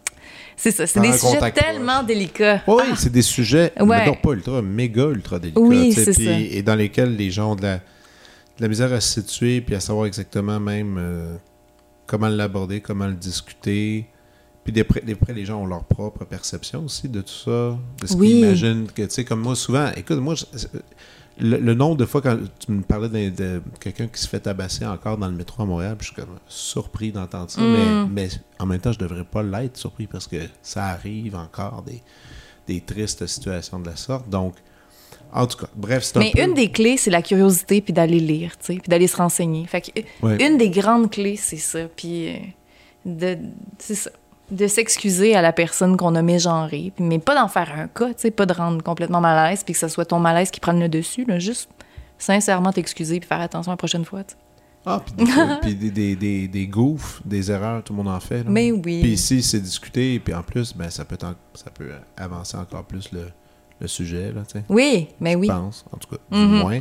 [0.57, 0.87] C'est ça.
[0.87, 2.07] C'est des sujets tellement proche.
[2.07, 2.63] délicats.
[2.67, 3.87] Oui, c'est des sujets, Ouais.
[3.87, 5.61] mais non pas ultra, méga ultra délicats.
[5.61, 6.39] Oui, c'est ça.
[6.39, 7.83] Et dans lesquels les gens ont de la, de
[8.61, 11.35] la misère à se situer puis à savoir exactement même euh,
[12.07, 14.07] comment l'aborder, comment le discuter.
[14.65, 17.77] Puis des près, des près, les gens ont leur propre perception aussi de tout ça,
[18.01, 18.29] de ce Oui.
[18.29, 18.87] qu'ils imaginent.
[18.95, 20.45] Que, tu sais, comme moi, souvent, écoute, moi, je-
[21.39, 24.41] le, le nombre de fois quand tu me parlais d'un- de, quelqu'un qui se fait
[24.41, 27.61] tabasser encore dans le métro à Montréal, puis je suis comme surpris d'entendre ça.
[27.61, 28.09] Mm.
[28.13, 28.29] Mais, mais
[28.59, 32.03] en même temps, je devrais pas l'être surpris parce que ça arrive encore des,
[32.67, 34.29] des tristes situations de la sorte.
[34.29, 34.55] Donc,
[35.35, 36.43] en tout cas, bref, c'est un Mais peu...
[36.43, 39.67] une des clés, c'est la curiosité puis d'aller lire, tu sais, puis d'aller se renseigner.
[39.67, 40.47] Fait que, euh, Ouais.
[40.47, 41.89] une des grandes clés, c'est ça.
[41.97, 42.35] Puis euh,
[43.07, 43.39] de,
[43.79, 44.11] c'est ça.
[44.53, 48.15] De s'excuser à la personne qu'on a mégenrée, mais pas d'en faire un cas, tu
[48.19, 50.61] sais, pas de rendre complètement mal à l'aise, puis que ce soit ton malaise qui
[50.61, 51.71] prenne le dessus, là, juste
[52.19, 54.23] sincèrement t'excuser puis faire attention la prochaine fois.
[54.25, 54.37] tu sais.
[54.85, 55.01] Ah,
[55.63, 58.39] puis des, des, des, des, gouffres, des erreurs, tout le monde en fait.
[58.39, 58.51] là.
[58.51, 59.01] Mais oui.
[59.01, 62.83] Puis ici, c'est discuté, puis en plus, ben, ça, peut en- ça peut avancer encore
[62.85, 63.29] plus le,
[63.81, 64.65] le sujet, là, tu sais.
[64.69, 65.47] Oui, mais oui.
[65.47, 66.59] Je pense, en tout cas, du Mhm.
[66.59, 66.81] moins.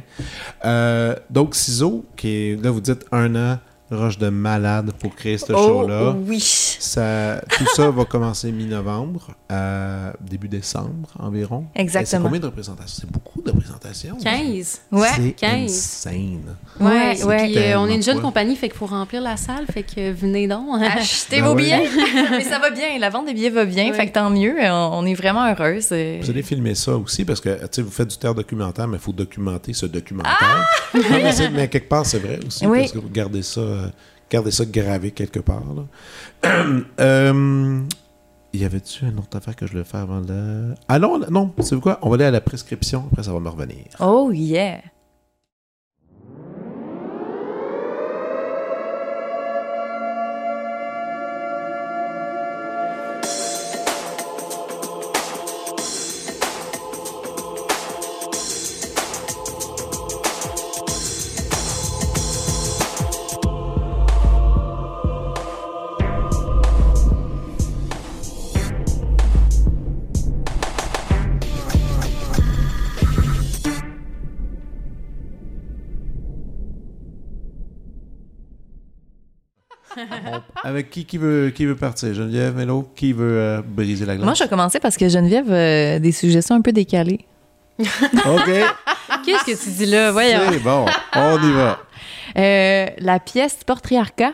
[0.66, 3.60] Euh, donc, Ciseaux, qui est, là, vous dites un an,
[3.92, 6.16] roche de malade pour créer ce Oh, show-là.
[6.28, 6.40] oui.
[6.40, 11.66] Ça, tout ça va commencer mi-novembre, à début décembre environ.
[11.76, 12.24] Et C'est Exactement.
[12.26, 13.02] combien de représentations?
[13.02, 14.18] C'est beaucoup de représentations.
[14.24, 14.82] 15.
[14.92, 15.08] Ouais.
[15.16, 15.72] C'est 15.
[15.72, 16.56] insane.
[16.80, 17.58] Ouais, Puis, ouais.
[17.74, 18.24] euh, on est une jeune quoi.
[18.30, 20.82] compagnie, fait qu'il faut remplir la salle, fait que venez donc.
[20.82, 21.64] Achetez Ben vos ouais.
[21.64, 21.90] billets.
[22.32, 22.98] mais ça va bien.
[23.00, 23.92] La vente des billets va bien.
[23.94, 24.56] Fait que tant mieux.
[24.60, 25.88] On, on est vraiment heureuse.
[25.92, 28.88] Euh, Vous allez filmer ça aussi parce que tu sais, vous faites du théâtre documentaire,
[28.88, 30.38] mais il faut documenter ce documentaire.
[30.42, 30.66] Ah!
[30.98, 32.80] Non, mais, c'est- mais quelque part, c'est vrai aussi Oui.
[32.80, 33.90] parce que vous gardez ça, euh,
[34.30, 35.64] gardez ça gravé quelque part.
[35.76, 35.84] là.
[37.00, 37.82] Euh,
[38.54, 40.76] y avait-tu une autre affaire que je voulais faire avant la.
[40.88, 42.00] Ah non, non, c'est quoi?
[42.02, 43.86] On va aller à la prescription, après ça va me revenir.
[44.00, 44.82] Oh, yeah.
[80.72, 82.14] Avec qui qui veut, qui veut partir?
[82.14, 84.26] Geneviève, Mélo, qui veut euh, briser la glace?
[84.26, 87.26] Moi, je vais commencer parce que Geneviève a des suggestions un peu décalées.
[87.80, 88.50] OK,
[89.26, 90.12] Qu'est-ce que tu dis là?
[90.12, 90.40] Voyons.
[90.52, 91.80] c'est bon, on y va.
[92.38, 94.32] Euh, la pièce Portriarcat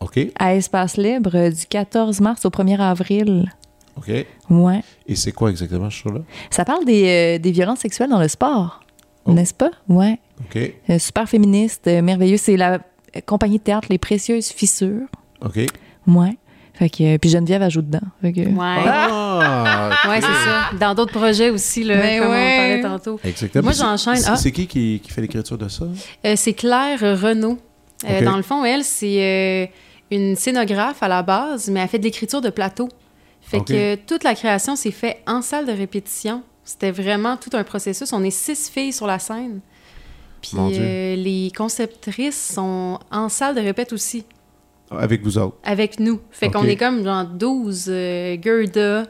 [0.00, 3.52] OK, à Espace Libre euh, du 14 mars au 1er avril.
[3.96, 4.10] OK.
[4.50, 4.82] Ouais.
[5.06, 6.20] Et c'est quoi exactement ce show-là?
[6.50, 8.80] Ça parle des, euh, des violences sexuelles dans le sport.
[9.24, 9.32] Oh.
[9.32, 9.70] N'est-ce pas?
[9.88, 10.18] Ouais.
[10.40, 10.58] OK,
[10.90, 12.36] Euh, super féministe, euh, merveilleux.
[12.36, 15.06] C'est la euh, compagnie de théâtre Les Précieuses Fissures.
[15.44, 15.58] OK.
[16.06, 16.36] Ouais.
[16.74, 18.06] Fait que, euh, puis Geneviève ajoute dedans.
[18.20, 18.84] Fait que- Ouais.
[18.86, 19.90] Ah!
[20.08, 20.70] Ouais, c'est ça.
[20.78, 22.54] Dans d'autres projets aussi, là, Ben comme ouais.
[22.78, 23.20] on parlait tantôt.
[23.24, 23.64] Exactement.
[23.64, 24.16] Moi, C'est- j'enchaîne.
[24.16, 24.36] c'est- Ah.
[24.36, 25.84] C'est qui, qui qui fait l'écriture de ça?
[26.24, 27.58] Euh, c'est Claire Renaud.
[28.08, 28.22] Euh.
[28.22, 29.66] Dans le fond, elle, c'est euh,
[30.10, 32.88] une scénographe à la base, mais elle fait de l'écriture de plateau.
[33.40, 36.42] Fait que toute la création s'est faite en salle de répétition.
[36.64, 38.12] C'était vraiment tout un processus.
[38.12, 39.60] On est six filles sur la scène.
[40.42, 40.82] Puis Mon Dieu.
[40.82, 44.24] euh, les conceptrices sont en salle de répète aussi,
[44.90, 45.56] Avec vous autres.
[45.64, 46.20] avec nous.
[46.30, 49.04] Fait qu'on est comme genre 12 euh, Gerda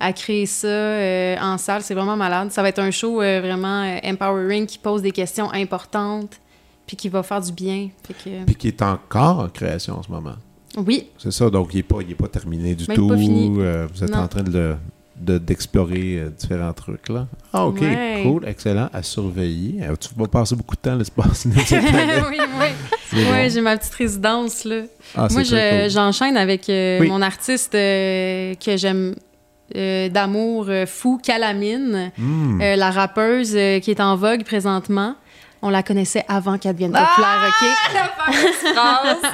[0.00, 1.82] à créer ça euh, en salle.
[1.82, 2.50] C'est vraiment malade.
[2.50, 6.38] Ça va être un show euh, vraiment euh, empowering qui pose des questions importantes
[6.86, 7.88] puis qui va faire du bien.
[8.06, 10.34] Que, Puis qui est encore en création en ce moment.
[10.76, 13.08] oui, C'est ça, donc il n'est pas, il est pas terminé du tout.
[13.08, 13.48] pas fini.
[13.48, 14.18] Vous êtes Non.
[14.18, 14.76] en train de le-
[15.16, 17.26] de- d'explorer euh, différents trucs là.
[17.52, 18.20] Ah, ok, Ouais.
[18.24, 19.76] cool, excellent, à surveiller.
[19.84, 21.54] Euh, tu vas passer beaucoup de temps à l'espace année.
[22.28, 22.38] oui,
[23.14, 23.50] oui.
[23.50, 24.82] J'ai ma petite résidence là.
[25.16, 25.90] Ah, Moi, très je- cool.
[25.90, 27.08] j'enchaîne avec euh, Oui.
[27.08, 29.14] mon artiste euh, que j'aime
[29.76, 32.60] euh, d'amour euh, fou, Calamine, Hmm.
[32.60, 35.14] euh, la rappeuse euh, qui est en vogue présentement.
[35.62, 37.08] On la connaissait avant qu'elle devienne Ah!
[37.16, 37.52] populaire,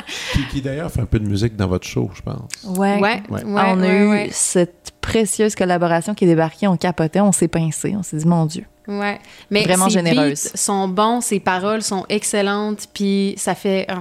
[0.33, 2.49] Qui, qui d'ailleurs fait un peu de musique dans votre show, je pense.
[2.67, 2.79] OK?
[2.79, 3.01] Ouais.
[3.01, 3.45] Ouais, Ouais.
[3.45, 4.29] ouais, Ah, on a ouais, eu ouais.
[4.33, 8.47] cette précieuse collaboration qui est débarquée, on capotait, on s'est pincé, on s'est dit mon
[8.47, 8.65] Dieu.
[8.89, 9.19] Ouais.
[9.51, 10.45] Mais Vraiment ses généreuse.
[10.45, 13.87] beats sont bons, ses paroles sont excellentes, puis ça fait...
[13.89, 14.01] ah,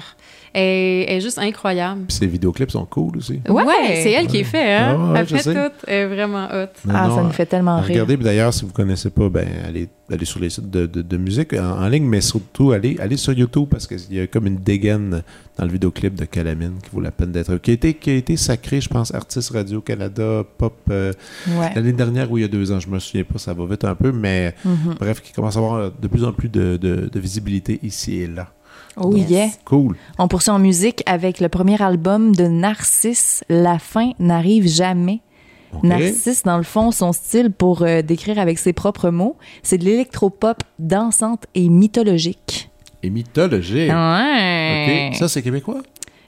[0.53, 2.01] est juste incroyable.
[2.07, 3.41] Puis ses vidéoclips sont cool aussi.
[3.47, 3.63] Ouais.
[4.03, 4.97] c'est elle qui est fait, hein?
[4.99, 5.53] Ah ouais, elle fait sais.
[5.53, 5.73] tout.
[5.87, 6.67] Elle est vraiment hot.
[6.85, 7.87] Non, ah, non, ça nous fait tellement rire.
[7.89, 10.85] Regardez, puis d'ailleurs, si vous ne connaissez pas, ben, allez, allez sur les sites de,
[10.85, 14.19] de- de musique en, en ligne, mais surtout, allez, allez sur YouTube parce qu'il y
[14.19, 15.21] a comme une dégaine
[15.57, 17.55] dans le vidéoclip de Calamine qui vaut la peine d'être.
[17.57, 21.13] Qui a été, qui a été sacré, je pense, Artiste Radio-Canada, Pop, euh,
[21.47, 21.71] Ouais.
[21.75, 23.83] l'année dernière ou il y a deux ans, je me souviens pas, ça va vite
[23.85, 24.95] un peu, mais Mhm.
[24.99, 28.27] bref, qui commence à avoir de plus en plus de, de- de visibilité ici et
[28.27, 28.47] là.
[29.01, 29.29] Oh Yes.
[29.29, 29.47] yeah.
[29.65, 29.95] Cool.
[30.17, 35.21] On poursuit en musique avec le premier album de Narcisse, La fin n'arrive jamais.
[35.83, 39.85] Narcisse, dans le fond, son style pour euh, décrire avec ses propres mots, c'est de
[39.85, 42.69] l'électropop dansante et mythologique.
[43.03, 43.91] Et mythologique.
[43.91, 45.09] Ouais.
[45.11, 45.15] OK.
[45.17, 45.81] Ça, c'est québécois?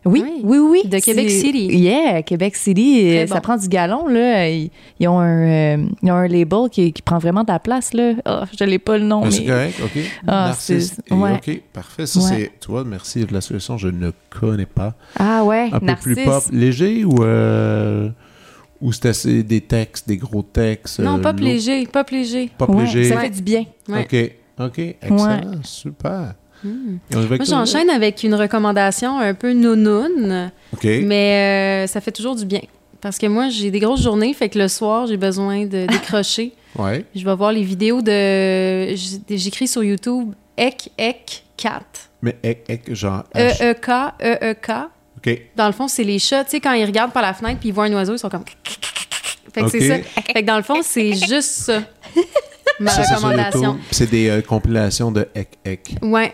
[0.03, 0.41] Oui, Oui.
[0.43, 0.89] oui, oui.
[0.89, 1.67] De Québec City.
[1.77, 3.01] Yeah, Québec City.
[3.01, 4.49] Très euh, Ça prend du galon, là.
[4.49, 7.59] Ils, ils ont, un, euh, ils ont un label qui, qui prend vraiment de la
[7.59, 8.13] place, là.
[8.25, 9.31] Oh, je n'ai pas le nom, Ah, mais...
[9.31, 10.01] C'est correct, OK.
[10.27, 10.95] Ah, Narcisse.
[10.95, 11.33] c'est- Et ouais.
[11.33, 12.05] OK, parfait.
[12.07, 12.25] Ça, Ouais.
[12.29, 14.95] c'est, tu vois, merci de la solution, je ne connais pas.
[15.19, 16.03] Ah ouais, Un peu Narcisse.
[16.15, 18.09] plus pop, léger ou, euh,
[18.81, 20.99] ou c'est assez des textes, des gros textes?
[20.99, 21.47] Non, euh, pop lourds?
[21.47, 22.49] léger, pop léger.
[22.57, 23.03] Pop Ouais, léger.
[23.05, 23.65] Ça fait du bien.
[23.87, 24.01] Ouais.
[24.59, 26.33] OK, OK, excellent, super.
[26.63, 30.83] Moi, j'enchaîne avec une recommandation un peu nounoun, OK.
[31.03, 32.61] mais euh, ça fait toujours du bien.
[33.01, 36.53] Parce que moi, j'ai des grosses journées, fait que le soir, j'ai besoin de décrocher.
[36.77, 37.05] Ouais.
[37.15, 38.95] Je vais voir les vidéos de.
[38.95, 41.81] J'écris sur YouTube Ek Ek Cat.
[42.21, 43.23] Mais ec, ec, genre.
[43.35, 44.71] E-E-K, E-E-K.
[45.17, 45.41] OK.
[45.55, 46.43] Dans le fond, c'est les chats.
[46.43, 48.29] Tu sais, quand ils regardent par la fenêtre puis ils voient un oiseau, ils sont
[48.29, 48.45] comme.
[49.53, 49.97] Fait que c'est ça.
[49.97, 51.81] Fait que dans le fond, c'est juste ça.
[52.79, 53.79] Ma recommandation.
[53.91, 55.95] C'est des euh, compilations de Ek Ek.
[56.01, 56.33] Ouais.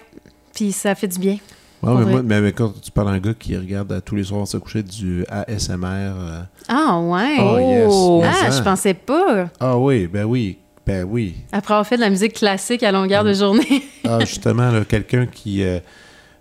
[0.57, 1.37] Puis ça fait du bien.
[1.83, 4.23] Ouais, mais, moi, mais, quand tu parles à un gars qui regarde à tous les
[4.23, 5.85] soirs se coucher du ASMR.
[5.85, 7.37] euh, Ah, ouais.
[7.39, 7.87] Oh, yes.
[7.91, 8.19] Oh.
[8.23, 8.57] Mais Ah, ça.
[8.57, 9.49] je pensais pas.
[9.59, 10.57] Ah oui, ben oui.
[10.87, 11.35] Ben oui.
[11.51, 13.83] Après avoir fait de la musique classique à longueur de journée.
[14.03, 15.61] Ah, justement, quelqu'un qui.
[15.61, 15.83] euh, tu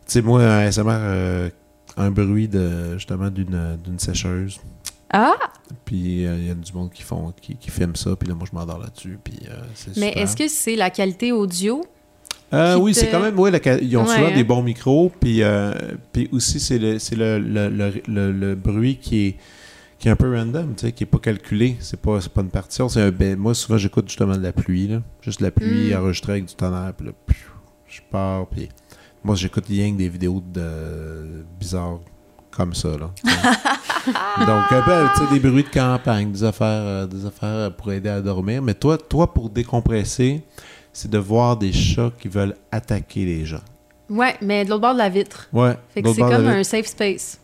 [0.06, 1.50] sais, moi, un ASMR, euh,
[1.98, 4.58] un bruit de justement d'une sécheuse.
[5.12, 5.34] Ah!
[5.84, 8.34] Puis euh, il y a du monde qui font qui, qui filme ça, puis là,
[8.34, 9.18] moi, je m'endors là-dessus.
[9.22, 11.84] Puis euh, c'est Mais est-ce que c'est la qualité audio?
[12.56, 13.36] Euh, oui, c'est quand même.
[13.36, 14.34] La ils ont Ouais, souvent hein?
[14.34, 15.72] des bons micros, puis, euh,
[16.12, 19.36] puis aussi, c'est le, c'est le, le, le, bruit qui est,
[19.98, 21.76] qui est un peu random, tu sais, qui n'est pas calculé.
[21.80, 22.88] C'est pas, c'est pas une partition.
[22.88, 25.02] C'est un, ben, moi, souvent, j'écoute justement de la pluie, là.
[25.20, 25.98] Juste de la pluie Mm.
[25.98, 27.12] enregistrée avec du tonnerre, puis là,
[27.88, 28.68] je pars, puis
[29.24, 32.00] moi, j'écoute rien que des vidéos de bizarres
[32.50, 33.10] comme ça, là.
[34.46, 38.20] Donc, tu sais, des bruits de campagne, des affaires, euh, des affaires pour aider à
[38.20, 38.62] dormir.
[38.62, 40.42] Mais toi, toi, pour décompresser,
[40.96, 43.60] c'est de voir des chats qui veulent attaquer les gens.
[44.08, 45.46] Ouais, mais de l'autre bord de la vitre.
[45.52, 45.74] Ouais.
[45.92, 47.38] Fait que c'est comme la un safe space.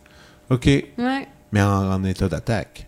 [0.49, 0.65] OK.
[0.65, 1.27] Ouais.
[1.51, 2.87] Mais en, en état d'attaque.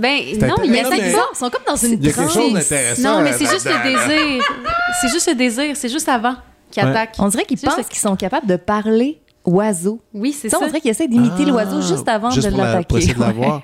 [0.00, 0.96] Ben, C'est non, il y a ça.
[0.96, 3.02] Ils sont comme dans une d'intéressant.
[3.02, 4.44] Non, mais c'est juste le désir.
[5.00, 5.76] C'est juste le désir.
[5.76, 6.34] C'est juste avant
[6.70, 6.90] qu'il Ouais.
[6.90, 7.16] attaque.
[7.18, 10.00] On dirait qu'ils juste pensent qu'ils sont capables de parler oiseau.
[10.14, 10.58] Oui, c'est ça.
[10.62, 12.96] on dirait qu'ils essaient d'imiter Ah, l'oiseau juste avant juste de pour la- pour l'attaquer.
[12.98, 13.26] essayer de Ouais.
[13.26, 13.62] l'avoir.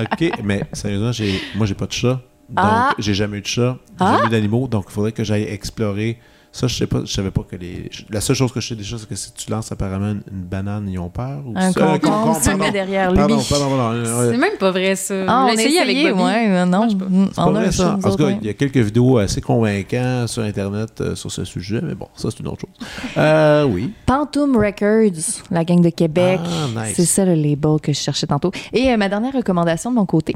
[0.00, 2.20] OK, mais sérieusement, j'ai, moi, j'ai pas de chat.
[2.48, 2.94] Donc, Ah.
[2.98, 3.76] j'ai jamais eu de chat.
[3.88, 4.12] J'ai Ah.
[4.16, 4.68] jamais eu d'animaux.
[4.68, 6.18] Donc, il faudrait que j'aille explorer.
[6.50, 7.02] Ça, je sais pas.
[7.04, 7.90] Je savais pas que les.
[8.10, 10.42] La seule chose que je sais déjà, c'est que si tu lances apparemment une, une
[10.44, 11.42] banane, ils ont peur.
[11.46, 13.18] Ou Un ça- euh, concombre, tu mets derrière lui.
[13.18, 14.04] Pardon, pardon, pardon.
[14.30, 15.14] C'est même pas vrai, ça.
[15.28, 16.22] Ah, on on a l'a essayé avec Bobby?
[16.22, 16.88] ouais, mais non.
[16.88, 16.88] Pas.
[16.88, 17.98] C'est on pas a vrai un ça.
[18.02, 21.44] En tout cas, il y a quelques vidéos assez convaincantes sur Internet euh, sur ce
[21.44, 22.88] sujet, mais bon, ça, c'est une autre chose.
[23.18, 23.92] Euh, oui.
[24.06, 26.40] Pantoum Records, la gang de Québec.
[26.44, 26.94] Ah, nice.
[26.96, 28.50] C'est ça le label que je cherchais tantôt.
[28.72, 30.34] Et euh, ma dernière recommandation de mon côté,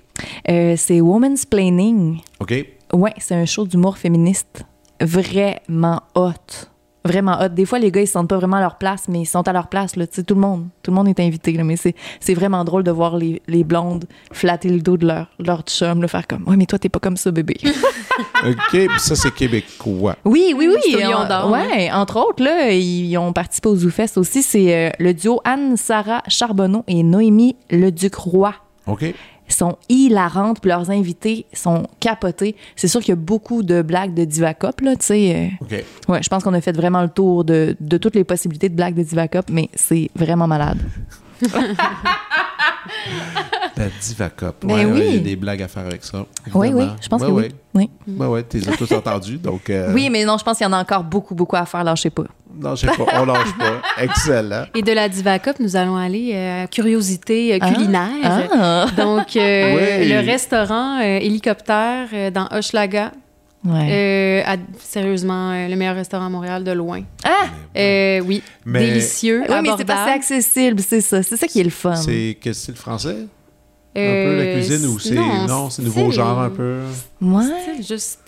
[0.50, 2.18] euh, c'est Woman's Planning.
[2.40, 2.54] OK.
[2.92, 4.64] Ouais, c'est un show d'humour féministe
[5.02, 6.32] vraiment hot.
[7.04, 7.48] Vraiment hot.
[7.48, 9.46] Des fois, les gars, ils se sentent pas vraiment à leur place, mais ils sont
[9.48, 9.96] à leur place.
[9.96, 10.06] Là.
[10.06, 11.52] Tu sais, Tout le monde tout le monde est invité.
[11.52, 15.06] Là, mais c'est c'est vraiment drôle de voir les, les blondes flatter le dos de
[15.08, 17.56] leur, leur chum, le faire comme «Ouais, mais toi, t'es pas comme ça, bébé.
[18.46, 21.04] OK, ça, c'est québécois.» Oui, oui, oui.
[21.04, 24.42] En- d'Or, ouais, entre autres, là, ils ont participé aux ZooFest aussi.
[24.42, 28.54] C'est euh, le duo Anne-Sara Charbonneau et Noémie Leduc-Roy.
[28.86, 29.12] OK.
[29.48, 32.56] Sont hilarantes, puis leurs invités sont capotés.
[32.76, 35.34] C'est sûr qu'il y a beaucoup de blagues de Divacop, là, tu sais.
[35.60, 35.84] euh, OK.
[36.08, 38.74] Ouais, je pense qu'on a fait vraiment le tour de, de toutes les possibilités de
[38.74, 40.78] blagues de Divacop, mais c'est vraiment malade.
[43.76, 44.64] La Divacop.
[44.66, 44.92] Ben ouais, oui.
[44.92, 46.24] ouais, il y a des blagues à faire avec ça.
[46.54, 47.48] Oui, oui, je pense Ouais, que ouais.
[47.74, 47.90] oui.
[48.06, 48.14] oui.
[48.18, 49.70] Ben ouais, t'es tous entendus, donc...
[49.70, 51.82] euh, Oui, mais non, je pense qu'il y en a encore beaucoup, beaucoup à faire,
[51.84, 52.24] là, je sais pas.
[52.60, 54.02] Non, je sais pas, on lâche pas.
[54.02, 54.64] Excellent.
[54.74, 57.70] Et de la Divacop, nous allons aller euh, à Curiosité euh, Ah.
[57.72, 58.48] culinaire.
[58.54, 58.86] Ah!
[58.96, 63.12] Donc, euh, le restaurant euh, Hélicoptère euh, dans Hochelaga.
[63.64, 63.88] Ouais.
[63.90, 67.02] Euh, à- sérieusement, euh, le meilleur restaurant à Montréal de loin.
[67.24, 67.46] ah!
[67.76, 71.22] Euh, oui, Mais- délicieux, Oui, mais c'est pas accessible, c'est ça.
[71.22, 71.94] C'est ça qui est le fun.
[71.94, 73.16] C'est quel style français?
[73.94, 75.14] un Euh, peu la cuisine ou c'est...
[75.14, 76.78] non, c'est nouveau genre un peu...
[77.20, 77.44] Ouais.
[77.86, 78.20] juste,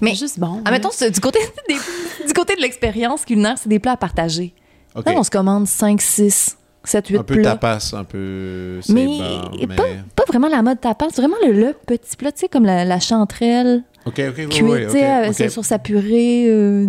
[0.00, 0.60] Mais- juste bon.
[0.64, 3.96] Ah, mettons, c'est- du côté, des- du côté de l'expérience culinaire, c'est des plats à
[3.96, 4.54] partager.
[4.94, 7.50] Là, on se commande 5, 6, 7, 8 un peu plats.
[7.52, 8.80] tapas, un peu...
[8.82, 9.84] c'est Mais, bon, pas,
[10.16, 12.84] pas vraiment la mode tapas, c'est vraiment le, le petit plat, tu sais, comme la,
[12.84, 15.50] la chanterelle OK, OK, oui, cuite, oui, tu sais, OK, avec- OK.
[15.50, 16.46] sur sa purée.
[16.48, 16.86] euh,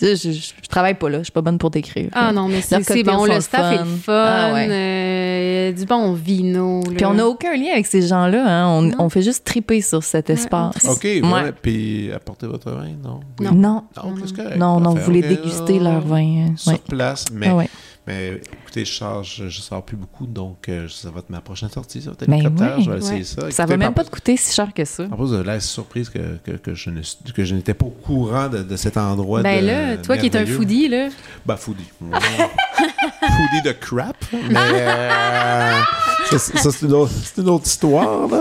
[0.00, 2.08] je, je, travaille pas là, je suis pas bonne pour décrire.
[2.12, 3.24] Ah non, mais c'est bon.
[3.26, 4.12] Le staff est le fun.
[4.26, 4.68] Ah ouais.
[4.70, 6.82] euh, du bon vino.
[6.84, 6.92] là.
[6.96, 8.90] Puis on n'a aucun lien avec ces gens-là, hein.
[8.98, 10.84] on, fait juste triper sur cet Ouais, espace.
[10.84, 11.20] OK, Ouais.
[11.22, 11.52] ouais.
[11.60, 13.20] Puis apportez votre vin, non?
[13.40, 13.46] Oui.
[13.46, 13.52] Non.
[13.52, 16.46] Non, Non, non, non, vous voulez déguster leur vin.
[16.48, 16.52] hein.
[16.56, 16.80] Sur Ouais.
[16.88, 17.68] place, mais, Ah ouais.
[18.06, 21.40] Mais écoutez, je sors, je, je sors plus beaucoup, donc euh, ça va être ma
[21.40, 22.84] prochaine sortie, ça va être Ben hélicoptère, oui.
[22.84, 23.24] je vais essayer Ouais.
[23.24, 23.40] ça.
[23.42, 25.04] Ça Écoutez, va même pas te coûter si cher que ça.
[25.04, 27.00] En plus, de l'air surprise que, que, que je ne,
[27.34, 29.42] que je n'étais pas au courant de, de cet endroit.
[29.42, 31.08] Ben de- là, toi qui es un foodie, là.
[31.46, 31.84] Ben, foodie.
[32.00, 34.16] foodie de crap.
[34.50, 35.72] Mais euh,
[36.30, 38.28] ça, c'est- ça, c'est une, autre- c'est une autre histoire.
[38.28, 38.40] là.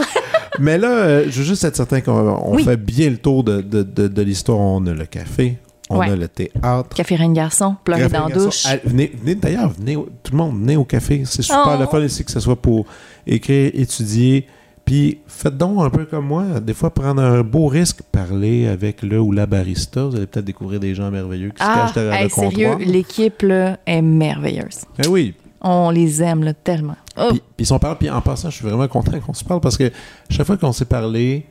[0.59, 2.63] Mais là, euh, je veux juste être certain qu'on Oui.
[2.63, 4.59] fait bien le tour de, de l'histoire.
[4.59, 5.57] On a le café,
[5.91, 6.09] on Ouais.
[6.09, 6.89] a le théâtre.
[6.95, 8.63] Café Reine Garçon, pleurer dans la douche.
[8.67, 11.23] Ah, venez, venez d'ailleurs, venez, tout le monde, venez au café.
[11.25, 11.79] C'est super Oh.
[11.79, 12.85] le fun ici, que ce soit pour
[13.27, 14.47] écrire, étudier.
[14.83, 19.03] Puis faites donc un peu comme moi, des fois prendre un beau risque, parler avec
[19.03, 20.05] le ou la barista.
[20.05, 22.69] Vous allez peut-être découvrir des gens merveilleux qui se Ah, cachent derrière hey, le sérieux,
[22.71, 22.89] comptoir.
[22.89, 24.79] l'équipe là, est merveilleuse.
[24.97, 25.35] Ben oui.
[25.61, 26.95] On les aime là, tellement.
[27.15, 29.43] Oh, Puis, puis si on parle, puis en passant, je suis vraiment content qu'on se
[29.43, 29.91] parle parce que
[30.31, 31.45] chaque fois qu'on s'est parlé,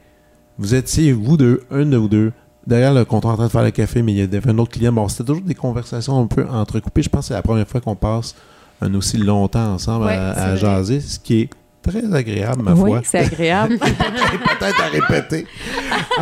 [0.58, 2.32] vous étiez, vous deux, un de vous deux,
[2.70, 4.70] derrière le comptoir en train de faire le café, mais il y avait un autre
[4.70, 4.92] client.
[4.92, 7.02] Bon, c'était toujours des conversations un peu entrecoupées.
[7.02, 8.34] Je pense que c'est la première fois qu'on passe
[8.80, 11.50] un aussi longtemps ensemble Ouais, à, à jaser, ce qui est
[11.82, 13.00] très agréable, ma Oui, foi.
[13.04, 13.78] c'est agréable.
[13.78, 15.46] Peut-être à répéter.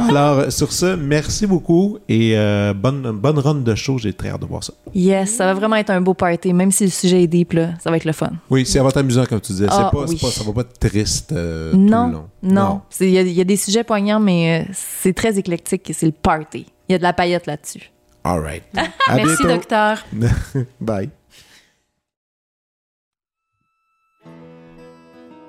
[0.09, 3.99] Alors, sur ce, merci beaucoup et euh, bonne, bonne run de show.
[3.99, 4.73] J'ai très hâte de voir ça.
[4.95, 6.53] yes, ça va vraiment être un beau party.
[6.53, 8.31] Même si le sujet est deep, là, ça va être le fun.
[8.51, 9.67] Oui, ça va être amusant, comme tu disais.
[9.69, 10.19] Ah, c'est pas, c'est oui.
[10.21, 12.25] pas- ça va pas être triste euh, tout non, le long.
[12.43, 12.81] non.
[12.91, 15.89] C'est- Il y, a- il y a des sujets poignants, mais euh, c'est très éclectique
[15.91, 16.67] et c'est le party.
[16.89, 17.91] Il y a de la paillette là-dessus.
[18.25, 18.63] All right.
[19.09, 19.55] À Merci, bientôt.
[19.55, 20.05] docteur.
[20.81, 21.11] Bye.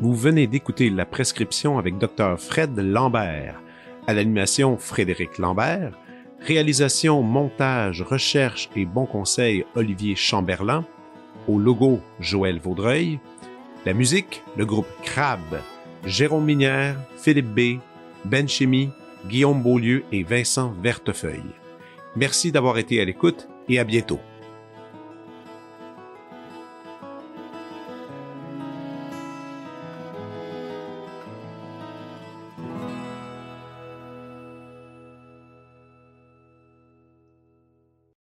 [0.02, 2.40] Vous venez d'écouter La Prescription avec Dr.
[2.40, 3.62] Fred Lambert.
[4.08, 5.92] À l'animation, Frédéric Lambert.
[6.40, 10.86] Réalisation, montage, recherche et bons conseils, Olivier Chamberlain.
[11.50, 13.20] Au logo, Joël Vaudreuil.
[13.86, 15.42] La musique, le groupe Crab.
[16.06, 17.80] Jérôme Minière, Philippe B.,
[18.24, 18.48] Ben
[19.28, 21.44] Guillaume Beaulieu et Vincent Vertefeuille.
[22.16, 24.22] Merci d'avoir été à l'écoute et à bientôt.